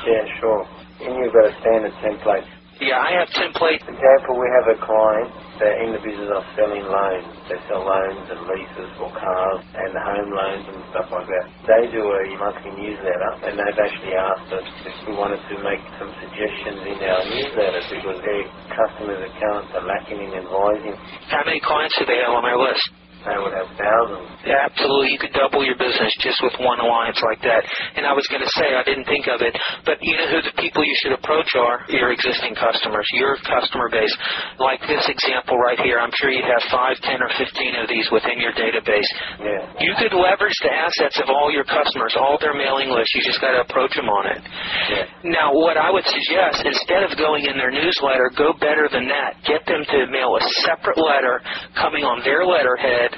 Yeah, 0.06 0.22
sure. 0.38 0.62
And 1.02 1.18
you've 1.18 1.32
got 1.34 1.50
a 1.50 1.54
standard 1.60 1.94
template. 2.02 2.46
Yeah, 2.80 2.98
I 2.98 3.14
have 3.18 3.28
templates. 3.30 3.82
For 3.86 3.94
example, 3.94 4.34
we 4.38 4.48
have 4.58 4.66
a 4.74 4.78
client 4.78 5.30
that 5.62 5.74
in 5.86 5.94
the 5.94 6.02
business 6.02 6.30
of 6.34 6.42
selling 6.58 6.82
loans. 6.82 7.30
They 7.46 7.58
sell 7.70 7.86
loans 7.86 8.26
and 8.26 8.40
leases 8.50 8.90
for 8.98 9.08
cars 9.14 9.60
and 9.78 9.90
home 9.94 10.30
loans 10.34 10.66
and 10.66 10.80
stuff 10.90 11.08
like 11.14 11.28
that. 11.30 11.46
They 11.70 11.82
do 11.94 12.02
a 12.02 12.22
monthly 12.42 12.72
newsletter 12.74 13.32
and 13.46 13.54
they've 13.54 13.80
actually 13.82 14.14
asked 14.18 14.50
us 14.50 14.66
if 14.90 14.94
we 15.06 15.12
wanted 15.14 15.42
to 15.46 15.56
make 15.62 15.82
some 16.02 16.10
suggestions 16.18 16.80
in 16.90 16.98
our 17.06 17.22
newsletter 17.30 17.82
because 17.94 18.18
their 18.26 18.44
customers' 18.74 19.22
accounts 19.30 19.70
are 19.78 19.86
lacking 19.86 20.18
in 20.18 20.32
advising. 20.34 20.94
How 21.30 21.46
many 21.46 21.62
clients 21.62 21.94
do 21.98 22.04
they 22.10 22.18
have 22.26 22.34
on 22.34 22.42
their 22.42 22.58
list? 22.58 22.82
They 23.22 23.38
would 23.38 23.54
have 23.54 23.70
thousands. 23.78 24.26
Yeah, 24.42 24.66
absolutely. 24.66 25.14
You 25.14 25.20
could 25.22 25.30
double 25.30 25.62
your 25.62 25.78
business 25.78 26.10
just 26.18 26.42
with 26.42 26.58
one 26.58 26.82
alliance 26.82 27.22
like 27.22 27.38
that. 27.46 27.62
And 27.94 28.02
I 28.02 28.10
was 28.10 28.26
going 28.26 28.42
to 28.42 28.52
say, 28.58 28.74
I 28.74 28.82
didn't 28.82 29.06
think 29.06 29.30
of 29.30 29.38
it, 29.46 29.54
but 29.86 30.02
you 30.02 30.18
know 30.18 30.26
who 30.26 30.42
the 30.42 30.50
people 30.58 30.82
you 30.82 30.96
should 30.98 31.14
approach 31.14 31.54
are? 31.54 31.86
Your 31.86 32.10
existing 32.10 32.58
customers, 32.58 33.06
your 33.14 33.38
customer 33.46 33.86
base. 33.86 34.10
Like 34.58 34.82
this 34.90 35.06
example 35.06 35.54
right 35.62 35.78
here, 35.86 36.02
I'm 36.02 36.10
sure 36.18 36.34
you 36.34 36.42
have 36.42 36.66
5, 36.66 36.98
10, 36.98 37.22
or 37.22 37.30
15 37.38 37.78
of 37.78 37.86
these 37.86 38.10
within 38.10 38.42
your 38.42 38.50
database. 38.58 39.06
Yeah. 39.38 39.70
You 39.78 39.94
could 40.02 40.18
leverage 40.18 40.58
the 40.66 40.74
assets 40.74 41.22
of 41.22 41.30
all 41.30 41.54
your 41.54 41.64
customers, 41.64 42.18
all 42.18 42.42
their 42.42 42.58
mailing 42.58 42.90
lists. 42.90 43.14
You 43.14 43.22
just 43.22 43.38
got 43.38 43.54
to 43.54 43.62
approach 43.62 43.94
them 43.94 44.10
on 44.10 44.34
it. 44.34 44.42
Yeah. 44.42 45.06
Now, 45.30 45.54
what 45.54 45.78
I 45.78 45.94
would 45.94 46.06
suggest, 46.10 46.66
instead 46.66 47.06
of 47.06 47.14
going 47.14 47.46
in 47.46 47.54
their 47.54 47.70
newsletter, 47.70 48.34
go 48.34 48.50
better 48.58 48.90
than 48.90 49.06
that. 49.06 49.38
Get 49.46 49.62
them 49.70 49.86
to 49.86 50.10
mail 50.10 50.34
a 50.34 50.42
separate 50.66 50.98
letter 50.98 51.38
coming 51.78 52.02
on 52.02 52.18
their 52.26 52.42
letterhead 52.42 53.11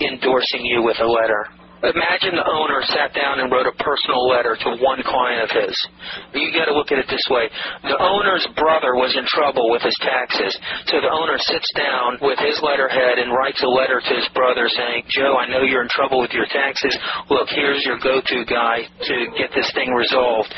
endorsing 0.00 0.64
you 0.64 0.82
with 0.82 0.98
a 1.00 1.06
letter. 1.06 1.46
Imagine 1.78 2.34
the 2.34 2.42
owner 2.42 2.82
sat 2.90 3.14
down 3.14 3.38
and 3.38 3.54
wrote 3.54 3.70
a 3.70 3.76
personal 3.78 4.26
letter 4.26 4.58
to 4.58 4.82
one 4.82 4.98
client 5.06 5.46
of 5.46 5.50
his. 5.54 5.70
You 6.34 6.50
got 6.50 6.66
to 6.66 6.74
look 6.74 6.90
at 6.90 6.98
it 6.98 7.06
this 7.06 7.22
way. 7.30 7.46
The 7.86 8.02
owner's 8.02 8.42
brother 8.58 8.98
was 8.98 9.14
in 9.14 9.22
trouble 9.30 9.70
with 9.70 9.86
his 9.86 9.94
taxes. 10.02 10.50
So 10.90 10.98
the 10.98 11.14
owner 11.14 11.38
sits 11.38 11.70
down 11.78 12.18
with 12.18 12.42
his 12.42 12.58
letterhead 12.66 13.22
and 13.22 13.30
writes 13.30 13.62
a 13.62 13.70
letter 13.70 14.02
to 14.02 14.12
his 14.18 14.26
brother 14.34 14.66
saying, 14.66 15.06
Joe, 15.06 15.38
I 15.38 15.46
know 15.46 15.62
you're 15.62 15.86
in 15.86 15.94
trouble 15.94 16.18
with 16.18 16.34
your 16.34 16.50
taxes. 16.50 16.98
Look, 17.30 17.46
here's 17.54 17.86
your 17.86 18.02
go-to 18.02 18.42
guy 18.42 18.82
to 18.82 19.14
get 19.38 19.54
this 19.54 19.70
thing 19.70 19.94
resolved. 19.94 20.50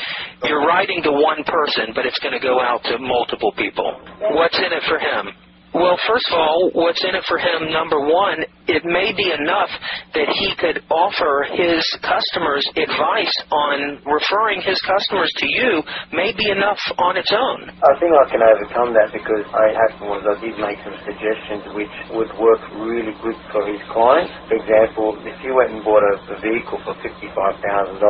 You're 0.49 0.65
writing 0.65 1.05
to 1.05 1.13
one 1.13 1.45
person, 1.45 1.93
but 1.93 2.09
it's 2.09 2.17
going 2.25 2.33
to 2.33 2.41
go 2.41 2.57
out 2.57 2.81
to 2.89 2.97
multiple 2.97 3.53
people. 3.53 3.93
What's 4.33 4.57
in 4.57 4.73
it 4.73 4.81
for 4.89 4.97
him? 4.97 5.50
Well, 5.75 5.97
first 6.09 6.25
of 6.33 6.39
all, 6.39 6.71
what's 6.73 7.03
in 7.05 7.13
it 7.13 7.23
for 7.29 7.37
him, 7.37 7.69
number 7.71 8.01
one, 8.01 8.41
it 8.67 8.83
may 8.89 9.13
be 9.13 9.29
enough 9.29 9.69
that 10.17 10.29
he 10.33 10.49
could 10.57 10.81
offer 10.89 11.45
his 11.53 11.81
customers 12.01 12.65
advice 12.73 13.35
on 13.53 14.01
referring 14.01 14.65
his 14.65 14.81
customers 14.81 15.29
to 15.37 15.47
you, 15.47 15.71
may 16.17 16.33
be 16.33 16.47
enough 16.51 16.81
on 16.97 17.17
its 17.21 17.29
own. 17.37 17.69
I 17.69 17.93
think 18.01 18.11
I 18.17 18.25
can 18.33 18.41
overcome 18.41 18.91
that 18.97 19.13
because 19.13 19.45
I 19.53 19.65
happened 19.77 20.09
was 20.09 20.23
I 20.25 20.35
did 20.41 20.57
make 20.57 20.79
some 20.81 20.97
suggestions 21.05 21.63
which 21.77 21.95
would 22.17 22.31
work 22.41 22.61
really 22.81 23.13
good 23.21 23.39
for 23.53 23.61
his 23.69 23.81
clients. 23.93 24.33
For 24.49 24.57
example, 24.57 25.07
if 25.29 25.37
you 25.45 25.53
went 25.53 25.69
and 25.77 25.81
bought 25.85 26.01
a, 26.01 26.13
vehicle 26.41 26.79
for 26.85 26.95
$55,000, 26.97 28.01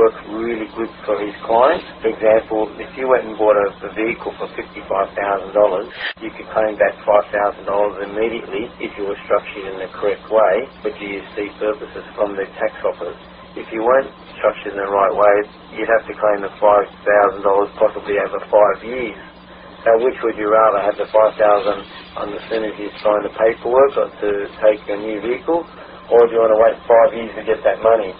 work 0.00 0.16
really 0.32 0.68
good 0.76 0.92
for 1.04 1.16
his 1.20 1.34
clients. 1.44 1.86
For 2.00 2.10
example, 2.12 2.60
if 2.80 2.90
you 2.96 3.06
went 3.10 3.24
and 3.28 3.36
bought 3.36 3.56
a, 3.58 3.68
a 3.86 3.90
vehicle 3.94 4.32
for 4.40 4.48
$55,000, 4.56 6.24
you 6.24 6.30
could 6.36 6.48
claim 6.54 6.74
that 6.80 6.87
$5,000 7.04 8.08
immediately 8.08 8.70
if 8.80 8.92
you 8.96 9.04
were 9.08 9.18
structured 9.28 9.66
in 9.72 9.76
the 9.82 9.90
correct 9.96 10.24
way 10.30 10.54
for 10.84 10.90
GST 10.94 11.38
purposes 11.60 12.06
from 12.16 12.36
the 12.36 12.46
tax 12.60 12.72
office. 12.86 13.18
If 13.56 13.68
you 13.74 13.82
weren't 13.84 14.12
structured 14.40 14.72
in 14.76 14.80
the 14.80 14.92
right 14.92 15.14
way, 15.16 15.36
you'd 15.76 15.90
have 15.92 16.06
to 16.08 16.14
claim 16.16 16.40
the 16.44 16.54
$5,000 16.60 17.80
possibly 17.80 18.16
over 18.20 18.40
five 18.48 18.78
years. 18.86 19.20
Now, 19.86 19.96
which 20.04 20.18
would 20.24 20.36
you 20.38 20.48
rather 20.50 20.80
have 20.84 20.96
the 20.98 21.08
5000 21.08 21.14
on 22.20 22.26
as 22.34 22.44
soon 22.50 22.64
as 22.68 22.74
you 22.80 22.88
sign 23.04 23.22
the 23.24 23.34
paperwork 23.36 23.92
or 23.96 24.08
to 24.10 24.30
take 24.64 24.82
a 24.90 24.96
new 24.98 25.20
vehicle, 25.22 25.62
or 26.12 26.20
do 26.26 26.32
you 26.34 26.40
want 26.40 26.52
to 26.54 26.60
wait 26.62 26.76
five 26.88 27.10
years 27.16 27.32
to 27.38 27.44
get 27.46 27.60
that 27.64 27.80
money? 27.84 28.12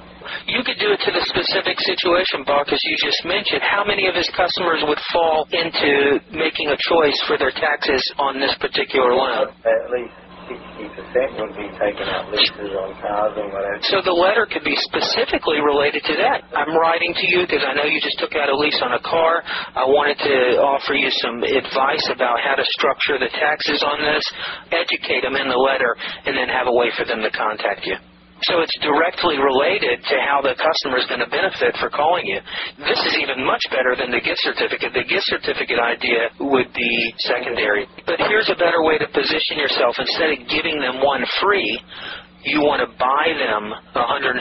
You 0.46 0.62
could 0.64 0.78
do 0.78 0.92
it 0.92 1.00
to 1.04 1.10
the 1.12 1.24
specific 1.28 1.78
situation, 1.80 2.44
Buck, 2.44 2.68
as 2.68 2.80
you 2.84 2.96
just 3.02 3.24
mentioned. 3.24 3.62
How 3.62 3.84
many 3.84 4.06
of 4.06 4.14
his 4.14 4.28
customers 4.36 4.84
would 4.86 5.00
fall 5.12 5.46
into 5.52 6.20
making 6.32 6.68
a 6.68 6.78
choice 6.88 7.18
for 7.26 7.38
their 7.38 7.52
taxes 7.52 8.02
on 8.18 8.40
this 8.40 8.54
particular 8.60 9.14
loan? 9.14 9.52
At 9.64 9.90
least 9.92 10.16
60% 10.48 11.36
would 11.40 11.54
be 11.60 11.68
taking 11.76 12.08
out 12.08 12.32
leases 12.32 12.72
on 12.72 12.96
cars 13.04 13.36
and 13.36 13.52
whatever. 13.52 13.78
So 13.92 14.00
the 14.00 14.16
letter 14.16 14.48
could 14.48 14.64
be 14.64 14.76
specifically 14.88 15.60
related 15.60 16.00
to 16.08 16.14
that. 16.24 16.48
I'm 16.56 16.72
writing 16.72 17.12
to 17.12 17.26
you 17.28 17.44
because 17.44 17.64
I 17.68 17.76
know 17.76 17.84
you 17.84 18.00
just 18.00 18.16
took 18.18 18.32
out 18.32 18.48
a 18.48 18.56
lease 18.56 18.80
on 18.80 18.96
a 18.96 19.02
car. 19.04 19.44
I 19.76 19.84
wanted 19.84 20.16
to 20.24 20.36
offer 20.64 20.96
you 20.96 21.12
some 21.20 21.44
advice 21.44 22.08
about 22.08 22.40
how 22.40 22.56
to 22.56 22.64
structure 22.80 23.20
the 23.20 23.28
taxes 23.28 23.84
on 23.84 24.00
this, 24.00 24.24
educate 24.72 25.22
them 25.28 25.36
in 25.36 25.48
the 25.48 25.60
letter, 25.60 25.92
and 26.24 26.32
then 26.32 26.48
have 26.48 26.66
a 26.66 26.72
way 26.72 26.88
for 26.96 27.04
them 27.04 27.20
to 27.20 27.30
contact 27.30 27.84
you. 27.84 27.96
So 28.46 28.62
it's 28.62 28.76
directly 28.78 29.34
related 29.34 29.98
to 29.98 30.16
how 30.22 30.38
the 30.38 30.54
customer 30.54 31.02
is 31.02 31.06
going 31.10 31.24
to 31.24 31.30
benefit 31.30 31.74
for 31.82 31.90
calling 31.90 32.22
you. 32.22 32.38
This 32.78 33.00
is 33.02 33.18
even 33.18 33.42
much 33.42 33.62
better 33.74 33.98
than 33.98 34.14
the 34.14 34.22
gift 34.22 34.38
certificate. 34.46 34.94
The 34.94 35.02
gift 35.02 35.26
certificate 35.26 35.82
idea 35.82 36.30
would 36.38 36.70
be 36.70 36.92
secondary. 37.26 37.90
But 38.06 38.22
here's 38.30 38.46
a 38.46 38.54
better 38.54 38.86
way 38.86 38.98
to 39.02 39.10
position 39.10 39.58
yourself. 39.58 39.98
Instead 39.98 40.38
of 40.38 40.38
giving 40.46 40.78
them 40.78 41.02
one 41.02 41.26
free, 41.42 41.66
you 42.46 42.62
want 42.62 42.78
to 42.78 42.90
buy 42.94 43.34
them 43.34 43.74
a 43.74 44.04
$150 44.06 44.38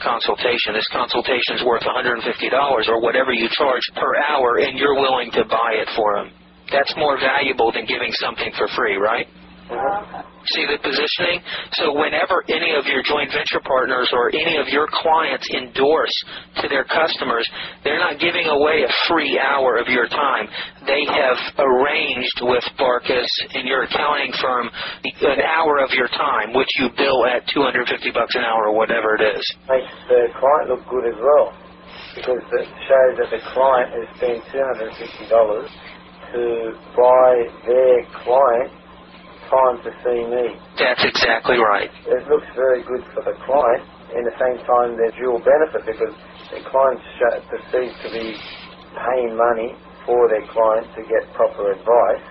consultation. 0.00 0.72
This 0.72 0.88
consultation 0.88 1.60
is 1.60 1.62
worth 1.68 1.84
$150 1.84 2.24
or 2.88 2.98
whatever 3.04 3.36
you 3.36 3.52
charge 3.52 3.84
per 3.92 4.16
hour, 4.32 4.64
and 4.64 4.80
you're 4.80 4.96
willing 4.96 5.28
to 5.36 5.44
buy 5.44 5.76
it 5.76 5.88
for 5.92 6.16
them. 6.16 6.32
That's 6.72 6.94
more 6.96 7.20
valuable 7.20 7.70
than 7.70 7.84
giving 7.84 8.10
something 8.16 8.50
for 8.56 8.66
free, 8.72 8.96
right? 8.96 9.28
Okay. 9.66 10.36
See 10.54 10.62
the 10.62 10.78
positioning? 10.78 11.42
So 11.74 11.90
whenever 11.90 12.46
any 12.46 12.70
of 12.78 12.86
your 12.86 13.02
joint 13.02 13.34
venture 13.34 13.58
partners 13.66 14.06
or 14.14 14.30
any 14.30 14.62
of 14.62 14.70
your 14.70 14.86
clients 14.94 15.42
endorse 15.50 16.14
to 16.62 16.70
their 16.70 16.86
customers, 16.86 17.42
they're 17.82 17.98
not 17.98 18.22
giving 18.22 18.46
away 18.46 18.86
a 18.86 18.92
free 19.10 19.34
hour 19.42 19.74
of 19.82 19.90
your 19.90 20.06
time. 20.06 20.46
They 20.86 21.02
have 21.02 21.38
arranged 21.58 22.46
with 22.46 22.62
Barkus 22.78 23.26
and 23.58 23.66
your 23.66 23.90
accounting 23.90 24.30
firm 24.38 24.70
an 25.02 25.40
hour 25.42 25.82
of 25.82 25.90
your 25.98 26.08
time, 26.14 26.54
which 26.54 26.70
you 26.78 26.94
bill 26.94 27.26
at 27.26 27.42
250 27.50 28.14
bucks 28.14 28.34
an 28.38 28.46
hour 28.46 28.70
or 28.70 28.74
whatever 28.78 29.18
it 29.18 29.34
is. 29.34 29.42
Makes 29.66 29.90
the 30.06 30.30
client 30.38 30.70
look 30.70 30.86
good 30.86 31.10
as 31.10 31.18
well 31.18 31.58
because 32.14 32.42
it 32.62 32.68
shows 32.86 33.12
that 33.18 33.30
the 33.34 33.42
client 33.50 33.90
has 33.98 34.06
spent 34.14 34.46
$250 34.54 35.66
to 36.32 36.42
buy 36.94 37.32
their 37.66 38.06
client 38.22 38.85
time 39.50 39.76
to 39.84 39.90
see 40.04 40.20
me. 40.30 40.44
That's 40.78 41.04
exactly 41.04 41.58
right. 41.58 41.90
It 42.06 42.22
looks 42.30 42.48
very 42.56 42.82
good 42.86 43.04
for 43.14 43.22
the 43.26 43.36
client. 43.46 43.84
In 44.14 44.22
the 44.24 44.36
same 44.38 44.58
time, 44.64 44.88
there's 44.98 45.16
dual 45.18 45.40
benefit 45.44 45.82
because 45.86 46.14
the 46.54 46.60
client 46.70 46.98
sh- 47.18 47.42
perceived 47.50 47.96
to 48.06 48.08
be 48.14 48.26
paying 48.96 49.32
money 49.36 49.70
for 50.06 50.20
their 50.30 50.44
client 50.52 50.86
to 50.96 51.02
get 51.10 51.22
proper 51.34 51.72
advice, 51.74 52.26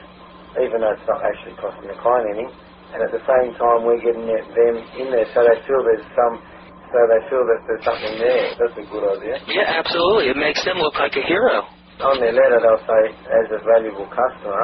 even 0.63 0.81
though 0.81 0.93
it's 0.95 1.07
not 1.09 1.21
actually 1.27 1.55
costing 1.59 1.89
the 1.91 1.99
client 2.01 2.25
any. 2.37 2.47
And 2.95 2.99
at 3.03 3.11
the 3.11 3.23
same 3.27 3.49
time, 3.59 3.79
we're 3.85 4.01
getting 4.03 4.27
it- 4.29 4.49
them 4.55 4.75
in 5.01 5.07
there, 5.11 5.27
so 5.35 5.39
they 5.43 5.59
feel 5.67 5.81
there's 5.83 6.07
some, 6.15 6.35
so 6.93 6.97
they 7.11 7.21
feel 7.29 7.43
that 7.45 7.61
there's 7.67 7.85
something 7.85 8.15
there. 8.19 8.47
That's 8.59 8.77
a 8.79 8.85
good 8.87 9.05
idea. 9.19 9.35
Yeah, 9.51 9.67
absolutely. 9.83 10.29
It 10.31 10.37
makes 10.39 10.63
them 10.65 10.79
look 10.79 10.95
like 10.95 11.15
a 11.17 11.25
hero. 11.27 11.67
On 12.01 12.17
their 12.19 12.33
letter, 12.35 12.59
they'll 12.63 12.85
say, 12.87 13.03
as 13.11 13.47
a 13.55 13.59
valuable 13.67 14.07
customer, 14.11 14.63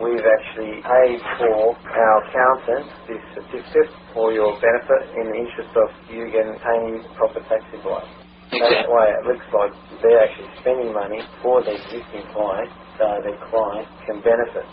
we've 0.00 0.26
actually 0.38 0.82
paid 0.84 1.18
for 1.40 1.72
our 1.72 2.16
accountant 2.24 2.84
this 3.08 3.22
certificate 3.32 3.90
for 4.12 4.32
your 4.32 4.52
benefit 4.60 5.02
in 5.16 5.24
the 5.32 5.38
interest 5.40 5.72
of 5.72 5.88
you 6.12 6.28
getting 6.28 6.56
paying 6.60 7.00
proper 7.16 7.40
tax 7.48 7.64
advice. 7.72 8.08
That 8.52 8.62
Exactly. 8.62 8.94
way 8.94 9.06
it 9.10 9.22
looks 9.26 9.48
like 9.50 9.72
they're 10.02 10.22
actually 10.22 10.52
spending 10.60 10.92
money 10.92 11.20
for 11.42 11.64
the 11.64 11.74
existing 11.74 12.30
client 12.32 12.70
so 12.98 13.20
their 13.24 13.40
client 13.50 13.88
can 14.06 14.20
benefit. 14.22 14.66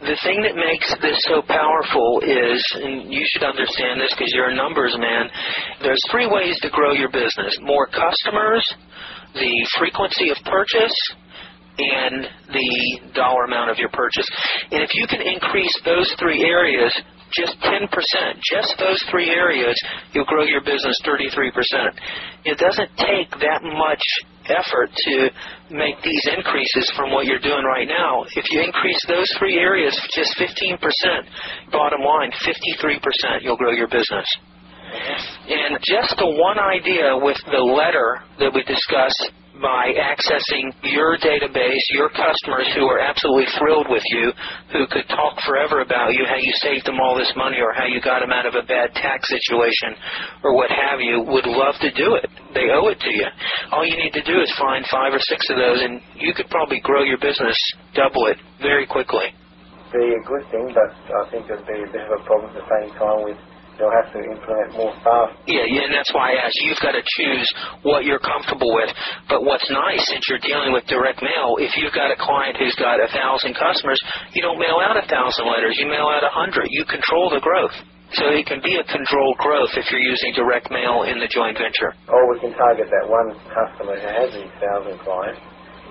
The 0.00 0.16
thing 0.24 0.40
that 0.42 0.56
makes 0.56 0.88
this 1.04 1.20
so 1.28 1.44
powerful 1.44 2.20
is, 2.24 2.60
and 2.80 3.12
you 3.12 3.20
should 3.32 3.44
understand 3.44 4.00
this 4.00 4.12
because 4.16 4.32
you're 4.32 4.48
a 4.48 4.56
numbers 4.56 4.96
man, 4.96 5.28
there's 5.84 6.00
three 6.10 6.26
ways 6.26 6.58
to 6.60 6.70
grow 6.72 6.92
your 6.92 7.12
business. 7.12 7.52
More 7.60 7.86
customers, 7.86 8.64
the 9.36 9.52
frequency 9.78 10.32
of 10.32 10.40
purchase, 10.48 10.96
and 11.80 12.28
the 12.52 13.12
dollar 13.14 13.44
amount 13.44 13.70
of 13.70 13.78
your 13.78 13.90
purchase. 13.90 14.26
And 14.70 14.82
if 14.82 14.94
you 14.94 15.06
can 15.06 15.20
increase 15.22 15.72
those 15.84 16.12
three 16.18 16.44
areas, 16.44 16.92
just 17.32 17.56
10%, 17.62 17.86
just 18.42 18.74
those 18.78 18.98
three 19.10 19.30
areas, 19.30 19.74
you'll 20.12 20.26
grow 20.26 20.44
your 20.44 20.60
business 20.60 20.98
33%. 21.06 21.54
It 22.44 22.58
doesn't 22.58 22.90
take 22.98 23.30
that 23.38 23.62
much 23.62 24.02
effort 24.50 24.90
to 24.90 25.30
make 25.70 25.94
these 26.02 26.26
increases 26.36 26.90
from 26.96 27.12
what 27.12 27.26
you're 27.26 27.42
doing 27.42 27.62
right 27.62 27.86
now. 27.86 28.24
If 28.34 28.50
you 28.50 28.62
increase 28.62 28.98
those 29.06 29.30
three 29.38 29.58
areas 29.58 29.94
just 30.14 30.34
15%, 30.38 30.78
bottom 31.70 32.00
line, 32.02 32.32
53%, 32.42 33.42
you'll 33.42 33.56
grow 33.56 33.72
your 33.72 33.88
business. 33.88 34.26
And 35.46 35.78
just 35.86 36.16
the 36.18 36.26
one 36.26 36.58
idea 36.58 37.14
with 37.14 37.38
the 37.46 37.62
letter 37.62 38.22
that 38.40 38.50
we 38.52 38.62
discussed 38.64 39.30
by 39.60 39.92
accessing 39.92 40.72
your 40.82 41.16
database, 41.20 41.84
your 41.92 42.08
customers 42.08 42.66
who 42.74 42.88
are 42.88 42.98
absolutely 42.98 43.46
thrilled 43.60 43.86
with 43.88 44.02
you, 44.10 44.32
who 44.72 44.88
could 44.88 45.06
talk 45.08 45.36
forever 45.46 45.80
about 45.80 46.12
you, 46.12 46.24
how 46.24 46.40
you 46.40 46.52
saved 46.64 46.86
them 46.86 46.98
all 46.98 47.16
this 47.16 47.30
money 47.36 47.60
or 47.60 47.72
how 47.76 47.84
you 47.84 48.00
got 48.00 48.20
them 48.20 48.32
out 48.32 48.46
of 48.48 48.56
a 48.56 48.64
bad 48.66 48.92
tax 48.96 49.28
situation 49.28 50.00
or 50.42 50.56
what 50.56 50.70
have 50.72 51.00
you, 51.00 51.20
would 51.28 51.46
love 51.46 51.76
to 51.80 51.92
do 51.92 52.16
it. 52.16 52.26
They 52.56 52.72
owe 52.72 52.88
it 52.88 52.98
to 53.00 53.12
you. 53.12 53.28
All 53.72 53.84
you 53.86 53.96
need 53.96 54.12
to 54.16 54.24
do 54.24 54.40
is 54.40 54.50
find 54.58 54.84
five 54.90 55.12
or 55.12 55.20
six 55.20 55.44
of 55.50 55.56
those 55.56 55.80
and 55.84 56.00
you 56.16 56.32
could 56.32 56.48
probably 56.48 56.80
grow 56.80 57.04
your 57.04 57.18
business, 57.18 57.56
double 57.94 58.26
it 58.26 58.38
very 58.60 58.86
quickly. 58.86 59.28
Be 59.92 60.16
a 60.16 60.22
good 60.24 60.46
thing, 60.50 60.72
but 60.72 60.88
I 60.88 61.30
think 61.30 61.50
a 61.50 61.58
bit 61.66 61.92
of 61.92 62.20
a 62.20 62.24
problem 62.24 62.54
at 62.54 62.62
the 62.62 62.68
same 62.70 62.94
time 62.94 63.24
with 63.26 63.36
they'll 63.80 63.96
have 63.96 64.12
to 64.12 64.20
implement 64.20 64.76
more 64.76 64.92
staff. 65.00 65.32
Yeah, 65.48 65.64
yeah, 65.64 65.88
and 65.88 65.94
that's 65.96 66.12
why 66.12 66.36
I 66.36 66.44
asked. 66.44 66.60
You've 66.60 66.84
got 66.84 66.92
to 66.92 67.02
choose 67.16 67.48
what 67.80 68.04
you're 68.04 68.20
comfortable 68.20 68.76
with. 68.76 68.92
But 69.32 69.42
what's 69.48 69.64
nice, 69.72 70.04
since 70.12 70.20
you're 70.28 70.44
dealing 70.44 70.76
with 70.76 70.84
direct 70.84 71.24
mail, 71.24 71.56
if 71.56 71.72
you've 71.80 71.96
got 71.96 72.12
a 72.12 72.18
client 72.20 72.60
who's 72.60 72.76
got 72.76 73.00
a 73.00 73.08
thousand 73.08 73.56
customers, 73.56 73.98
you 74.36 74.44
don't 74.44 74.60
mail 74.60 74.78
out 74.84 75.00
a 75.00 75.06
thousand 75.08 75.48
letters. 75.48 75.80
You 75.80 75.88
mail 75.88 76.12
out 76.12 76.22
a 76.22 76.30
hundred. 76.30 76.68
You 76.68 76.84
control 76.84 77.32
the 77.32 77.40
growth. 77.40 77.74
So 78.20 78.26
it 78.34 78.44
can 78.44 78.58
be 78.58 78.74
a 78.74 78.84
controlled 78.90 79.38
growth 79.38 79.70
if 79.78 79.86
you're 79.88 80.02
using 80.02 80.34
direct 80.34 80.68
mail 80.68 81.06
in 81.06 81.22
the 81.22 81.30
joint 81.30 81.56
venture. 81.56 81.94
Or 82.10 82.26
we 82.26 82.42
can 82.42 82.50
target 82.58 82.90
that 82.90 83.06
one 83.06 83.38
customer 83.54 83.94
who 83.94 84.08
has 84.10 84.34
these 84.34 84.50
thousand 84.58 84.98
clients 85.06 85.38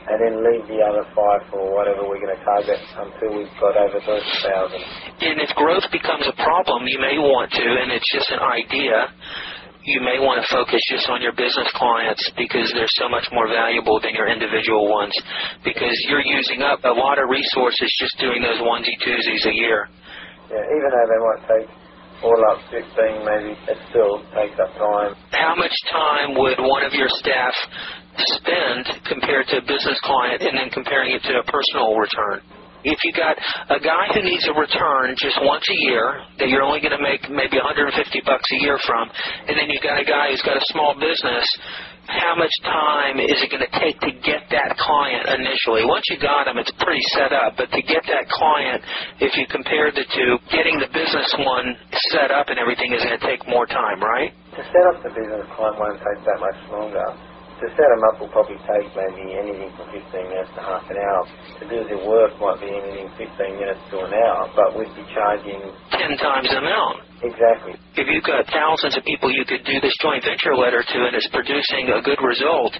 and 0.07 0.17
then 0.21 0.33
leave 0.45 0.63
the 0.71 0.79
other 0.79 1.03
five 1.11 1.43
for 1.51 1.67
whatever 1.73 2.07
we're 2.07 2.21
going 2.21 2.35
to 2.35 2.43
target 2.45 2.79
until 2.95 3.35
we've 3.35 3.55
got 3.59 3.75
over 3.75 3.99
those 3.99 4.27
thousand. 4.45 4.81
And 5.19 5.43
if 5.43 5.51
growth 5.59 5.85
becomes 5.91 6.23
a 6.29 6.35
problem, 6.39 6.87
you 6.87 6.99
may 6.99 7.19
want 7.19 7.51
to, 7.51 7.65
and 7.65 7.91
it's 7.91 8.07
just 8.13 8.31
an 8.31 8.39
idea, 8.39 9.11
you 9.83 9.99
may 10.03 10.19
want 10.19 10.37
to 10.43 10.47
focus 10.51 10.79
just 10.91 11.09
on 11.09 11.23
your 11.23 11.33
business 11.33 11.67
clients 11.75 12.21
because 12.35 12.69
they're 12.75 12.95
so 12.99 13.09
much 13.09 13.25
more 13.31 13.47
valuable 13.47 13.99
than 14.03 14.13
your 14.13 14.27
individual 14.27 14.91
ones 14.91 15.15
because 15.63 15.95
you're 16.07 16.25
using 16.25 16.61
up 16.61 16.83
a 16.83 16.93
lot 16.93 17.17
of 17.17 17.31
resources 17.31 17.87
just 17.99 18.15
doing 18.19 18.43
those 18.43 18.59
onesie 18.59 18.99
twosies 19.01 19.43
a 19.47 19.55
year. 19.55 19.87
Yeah, 20.51 20.61
even 20.61 20.89
though 20.91 21.07
they 21.07 21.21
might 21.21 21.43
take 21.47 21.67
all 22.23 22.41
up 22.51 22.59
15 22.67 23.23
maybe, 23.23 23.55
it 23.71 23.79
still 23.89 24.19
takes 24.35 24.59
up 24.59 24.71
time. 24.75 25.15
How 25.31 25.55
much 25.55 25.73
time 25.91 26.35
would 26.35 26.59
one 26.59 26.83
of 26.83 26.91
your 26.93 27.07
staff 27.23 27.55
spend 28.39 28.83
compared 29.07 29.47
to 29.53 29.59
a 29.59 29.65
business 29.65 29.99
client 30.03 30.41
and 30.41 30.57
then 30.57 30.69
comparing 30.69 31.15
it 31.15 31.23
to 31.23 31.39
a 31.39 31.45
personal 31.45 31.95
return? 31.95 32.41
If 32.79 32.95
you 33.03 33.11
got 33.11 33.35
a 33.35 33.79
guy 33.83 34.07
who 34.15 34.23
needs 34.23 34.47
a 34.47 34.55
return 34.55 35.11
just 35.19 35.35
once 35.43 35.67
a 35.67 35.77
year 35.83 36.23
that 36.39 36.47
you're 36.47 36.63
only 36.63 36.79
going 36.79 36.95
to 36.95 37.03
make 37.03 37.27
maybe 37.27 37.59
150 37.59 37.91
bucks 38.23 38.47
a 38.55 38.59
year 38.63 38.79
from, 38.87 39.11
and 39.51 39.59
then 39.59 39.67
you 39.67 39.83
got 39.83 39.99
a 39.99 40.07
guy 40.07 40.31
who's 40.31 40.39
got 40.47 40.55
a 40.55 40.63
small 40.71 40.95
business, 40.95 41.43
how 42.07 42.33
much 42.39 42.51
time 42.63 43.19
is 43.19 43.37
it 43.43 43.51
going 43.51 43.61
to 43.61 43.73
take 43.77 43.99
to 44.01 44.11
get 44.23 44.47
that 44.49 44.79
client 44.79 45.27
initially? 45.27 45.85
Once 45.85 46.07
you 46.09 46.17
got 46.17 46.47
him, 46.47 46.57
it's 46.57 46.71
pretty 46.79 47.03
set 47.19 47.35
up, 47.35 47.59
but 47.59 47.67
to 47.69 47.81
get 47.83 48.01
that 48.07 48.25
client, 48.31 48.81
if 49.19 49.35
you 49.35 49.45
compare 49.51 49.91
the 49.91 50.07
two, 50.15 50.39
getting 50.49 50.79
the 50.79 50.89
business 50.89 51.29
one 51.43 51.75
set 52.15 52.31
up 52.31 52.47
and 52.49 52.57
everything 52.57 52.95
is 52.95 53.03
going 53.03 53.19
to 53.19 53.25
take 53.27 53.43
more 53.45 53.67
time, 53.67 53.99
right? 53.99 54.31
To 54.55 54.63
set 54.63 54.85
up 54.89 55.03
the 55.03 55.11
business 55.11 55.45
client 55.53 55.75
won't 55.77 55.99
take 55.99 56.23
that 56.25 56.39
much 56.39 56.59
longer. 56.71 57.28
To 57.61 57.67
set 57.77 57.89
them 57.91 58.03
up 58.09 58.19
will 58.21 58.31
probably 58.33 58.57
take 58.67 58.87
maybe 58.95 59.35
anything 59.37 59.71
from 59.77 59.87
15 59.91 60.01
minutes 60.31 60.51
to 60.57 60.61
half 60.63 60.83
an 60.89 60.97
hour. 60.97 61.23
To 61.61 61.65
do 61.69 61.79
the 61.87 61.99
work 62.07 62.33
might 62.41 62.59
be 62.61 62.71
anything 62.71 63.09
15 63.17 63.59
minutes 63.59 63.81
to 63.91 63.97
an 64.03 64.13
hour, 64.13 64.41
but 64.55 64.77
we'd 64.79 64.95
be 64.95 65.05
charging 65.15 65.61
Ten 65.93 66.17
times 66.17 66.49
the 66.49 66.59
amount. 66.59 67.08
Exactly. 67.21 67.75
if 67.99 68.07
you've 68.07 68.23
got 68.23 68.47
thousands 68.47 68.95
of 68.95 69.03
people 69.03 69.27
you 69.27 69.43
could 69.43 69.59
do 69.67 69.75
this 69.83 69.91
joint 69.99 70.23
venture 70.23 70.55
letter 70.55 70.79
to 70.79 70.97
and 71.03 71.11
it's 71.11 71.27
producing 71.35 71.91
a 71.91 71.99
good 72.01 72.23
result, 72.23 72.71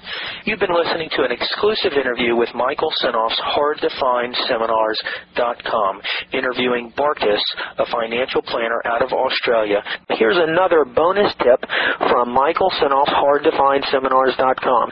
you've 0.47 0.63
been 0.63 0.71
listening 0.71 1.11
to 1.11 1.27
an 1.27 1.31
exclusive 1.35 1.91
interview 1.99 2.39
with 2.39 2.47
Michael 2.55 2.87
Senoff's 3.03 3.35
HardToFindSeminars.com, 3.43 5.93
interviewing 6.31 6.95
Barkis, 6.95 7.43
a 7.77 7.85
financial 7.91 8.41
planner 8.47 8.79
out 8.87 9.03
of 9.03 9.11
Australia. 9.11 9.83
Here's 10.15 10.39
another 10.39 10.85
bonus 10.87 11.35
tip 11.43 11.59
from 12.07 12.31
Michael 12.31 12.71
Senoff's 12.79 13.11
HardToFindSeminars.com, 13.11 14.91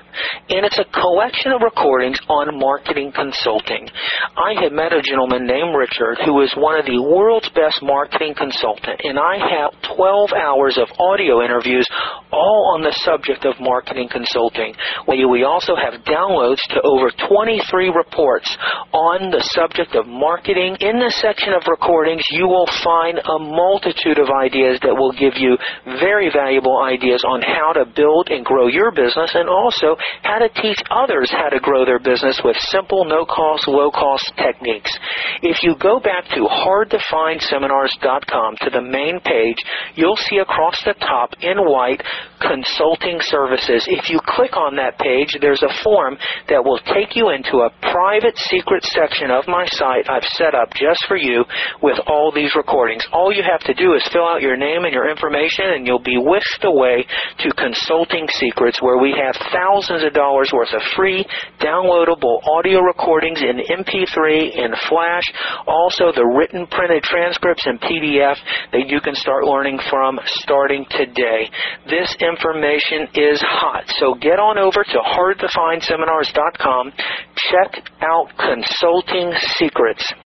and 0.49 0.65
it's 0.67 0.79
a 0.79 0.83
collection 0.91 1.53
of 1.53 1.61
recordings 1.63 2.19
on 2.27 2.59
marketing 2.59 3.13
consulting. 3.15 3.87
I 4.35 4.59
had 4.59 4.73
met 4.73 4.91
a 4.91 5.01
gentleman 5.01 5.47
named 5.47 5.73
Richard 5.75 6.17
who 6.25 6.41
is 6.41 6.53
one 6.57 6.77
of 6.77 6.85
the 6.85 6.99
world's 6.99 7.47
best 7.55 7.81
marketing 7.81 8.35
consultant, 8.35 8.99
and 9.03 9.17
I 9.17 9.36
have 9.39 9.71
12 9.95 10.31
hours 10.33 10.77
of 10.77 10.87
audio 10.99 11.43
interviews 11.43 11.87
all 12.31 12.75
on 12.75 12.83
the 12.83 12.91
subject 13.03 13.43
of 13.45 13.59
marketing 13.59 14.07
consulting. 14.11 14.75
We 15.07 15.43
also 15.43 15.75
have 15.75 16.01
downloads 16.03 16.61
to 16.73 16.81
over 16.83 17.11
23 17.27 17.89
reports 17.89 18.57
on 18.93 19.31
the 19.31 19.41
subject 19.53 19.95
of 19.95 20.05
marketing. 20.07 20.77
In 20.81 20.99
the 20.99 21.11
section 21.21 21.53
of 21.53 21.63
recordings, 21.67 22.23
you 22.31 22.47
will 22.47 22.67
find 22.83 23.19
a 23.19 23.39
multitude 23.39 24.19
of 24.19 24.29
ideas 24.29 24.79
that 24.83 24.95
will 24.95 25.13
give 25.13 25.37
you 25.37 25.57
very 25.99 26.29
valuable 26.31 26.81
ideas 26.83 27.23
on 27.27 27.41
how 27.41 27.73
to 27.73 27.85
build 27.85 28.29
and 28.29 28.45
grow 28.45 28.67
your 28.67 28.91
business 28.91 29.31
and 29.35 29.49
also 29.49 29.97
how 30.23 30.39
to 30.39 30.47
teach 30.61 30.81
others 30.91 31.31
how 31.31 31.49
to 31.49 31.59
grow 31.59 31.83
their 31.85 31.99
business 31.99 32.39
with 32.43 32.55
simple, 32.71 33.05
no 33.05 33.25
cost, 33.25 33.67
low 33.67 33.91
cost 33.91 34.31
techniques. 34.37 34.91
If 35.41 35.63
you 35.63 35.75
go 35.79 35.99
back 35.99 36.25
to 36.35 36.47
hardtofindseminars.com 36.47 38.55
to 38.61 38.69
the 38.69 38.81
main 38.81 39.19
page, 39.21 39.57
you'll 39.95 40.19
see 40.29 40.37
across 40.37 40.75
the 40.83 40.93
top 40.99 41.31
in 41.41 41.57
white 41.57 42.03
Consulting 42.41 43.19
Services. 43.21 43.85
If 43.87 44.09
you 44.09 44.19
click 44.25 44.55
on 44.55 44.75
that 44.77 44.97
page, 44.99 45.37
there's 45.41 45.63
a 45.63 45.73
form 45.83 46.17
that 46.49 46.63
will 46.63 46.79
take 46.93 47.15
you 47.15 47.29
into 47.29 47.65
a 47.65 47.73
private 47.81 48.37
secret 48.37 48.83
section 48.83 49.31
of 49.31 49.47
my 49.47 49.65
site 49.73 50.09
I've 50.09 50.27
set 50.37 50.53
up 50.53 50.73
just 50.73 51.05
for 51.07 51.17
you 51.17 51.43
with 51.81 51.97
all 52.07 52.31
these 52.31 52.53
recordings. 52.55 53.05
All 53.11 53.33
you 53.33 53.43
have 53.43 53.61
to 53.65 53.73
do 53.73 53.93
is 53.93 54.05
fill 54.13 54.27
out 54.27 54.41
your 54.41 54.57
name 54.57 54.85
and 54.85 54.93
your 54.93 55.09
information 55.09 55.73
and 55.73 55.85
you'll 55.85 56.03
be 56.03 56.17
whisked 56.17 56.63
away 56.63 57.05
to 57.39 57.49
Consulting 57.53 58.27
Secrets 58.37 58.81
where 58.81 58.97
we 58.97 59.15
have 59.17 59.35
thousands 59.51 60.03
of 60.03 60.13
dollars 60.13 60.51
worth 60.53 60.73
of 60.73 60.81
free 60.95 61.25
downloadable 61.59 62.39
audio 62.45 62.79
recordings 62.81 63.41
in 63.41 63.57
MP3 63.57 64.57
and 64.57 64.73
Flash, 64.89 65.23
also 65.65 66.11
the 66.13 66.25
written 66.25 66.67
printed 66.67 67.03
transcripts 67.03 67.65
and 67.65 67.79
PDF 67.81 68.37
that 68.71 68.87
you 68.87 69.01
can 69.01 69.15
start 69.15 69.43
learning 69.43 69.79
from 69.89 70.19
starting 70.41 70.85
today. 70.91 71.49
This 72.07 72.15
information 72.21 73.07
is 73.15 73.41
hot, 73.41 73.83
so 73.99 74.13
get 74.15 74.39
on 74.39 74.57
over 74.57 74.81
to 74.83 74.99
hardtofindseminars.com, 75.03 76.93
check 77.51 77.83
out 78.01 78.31
Consulting 78.37 79.33
Secrets. 79.57 80.13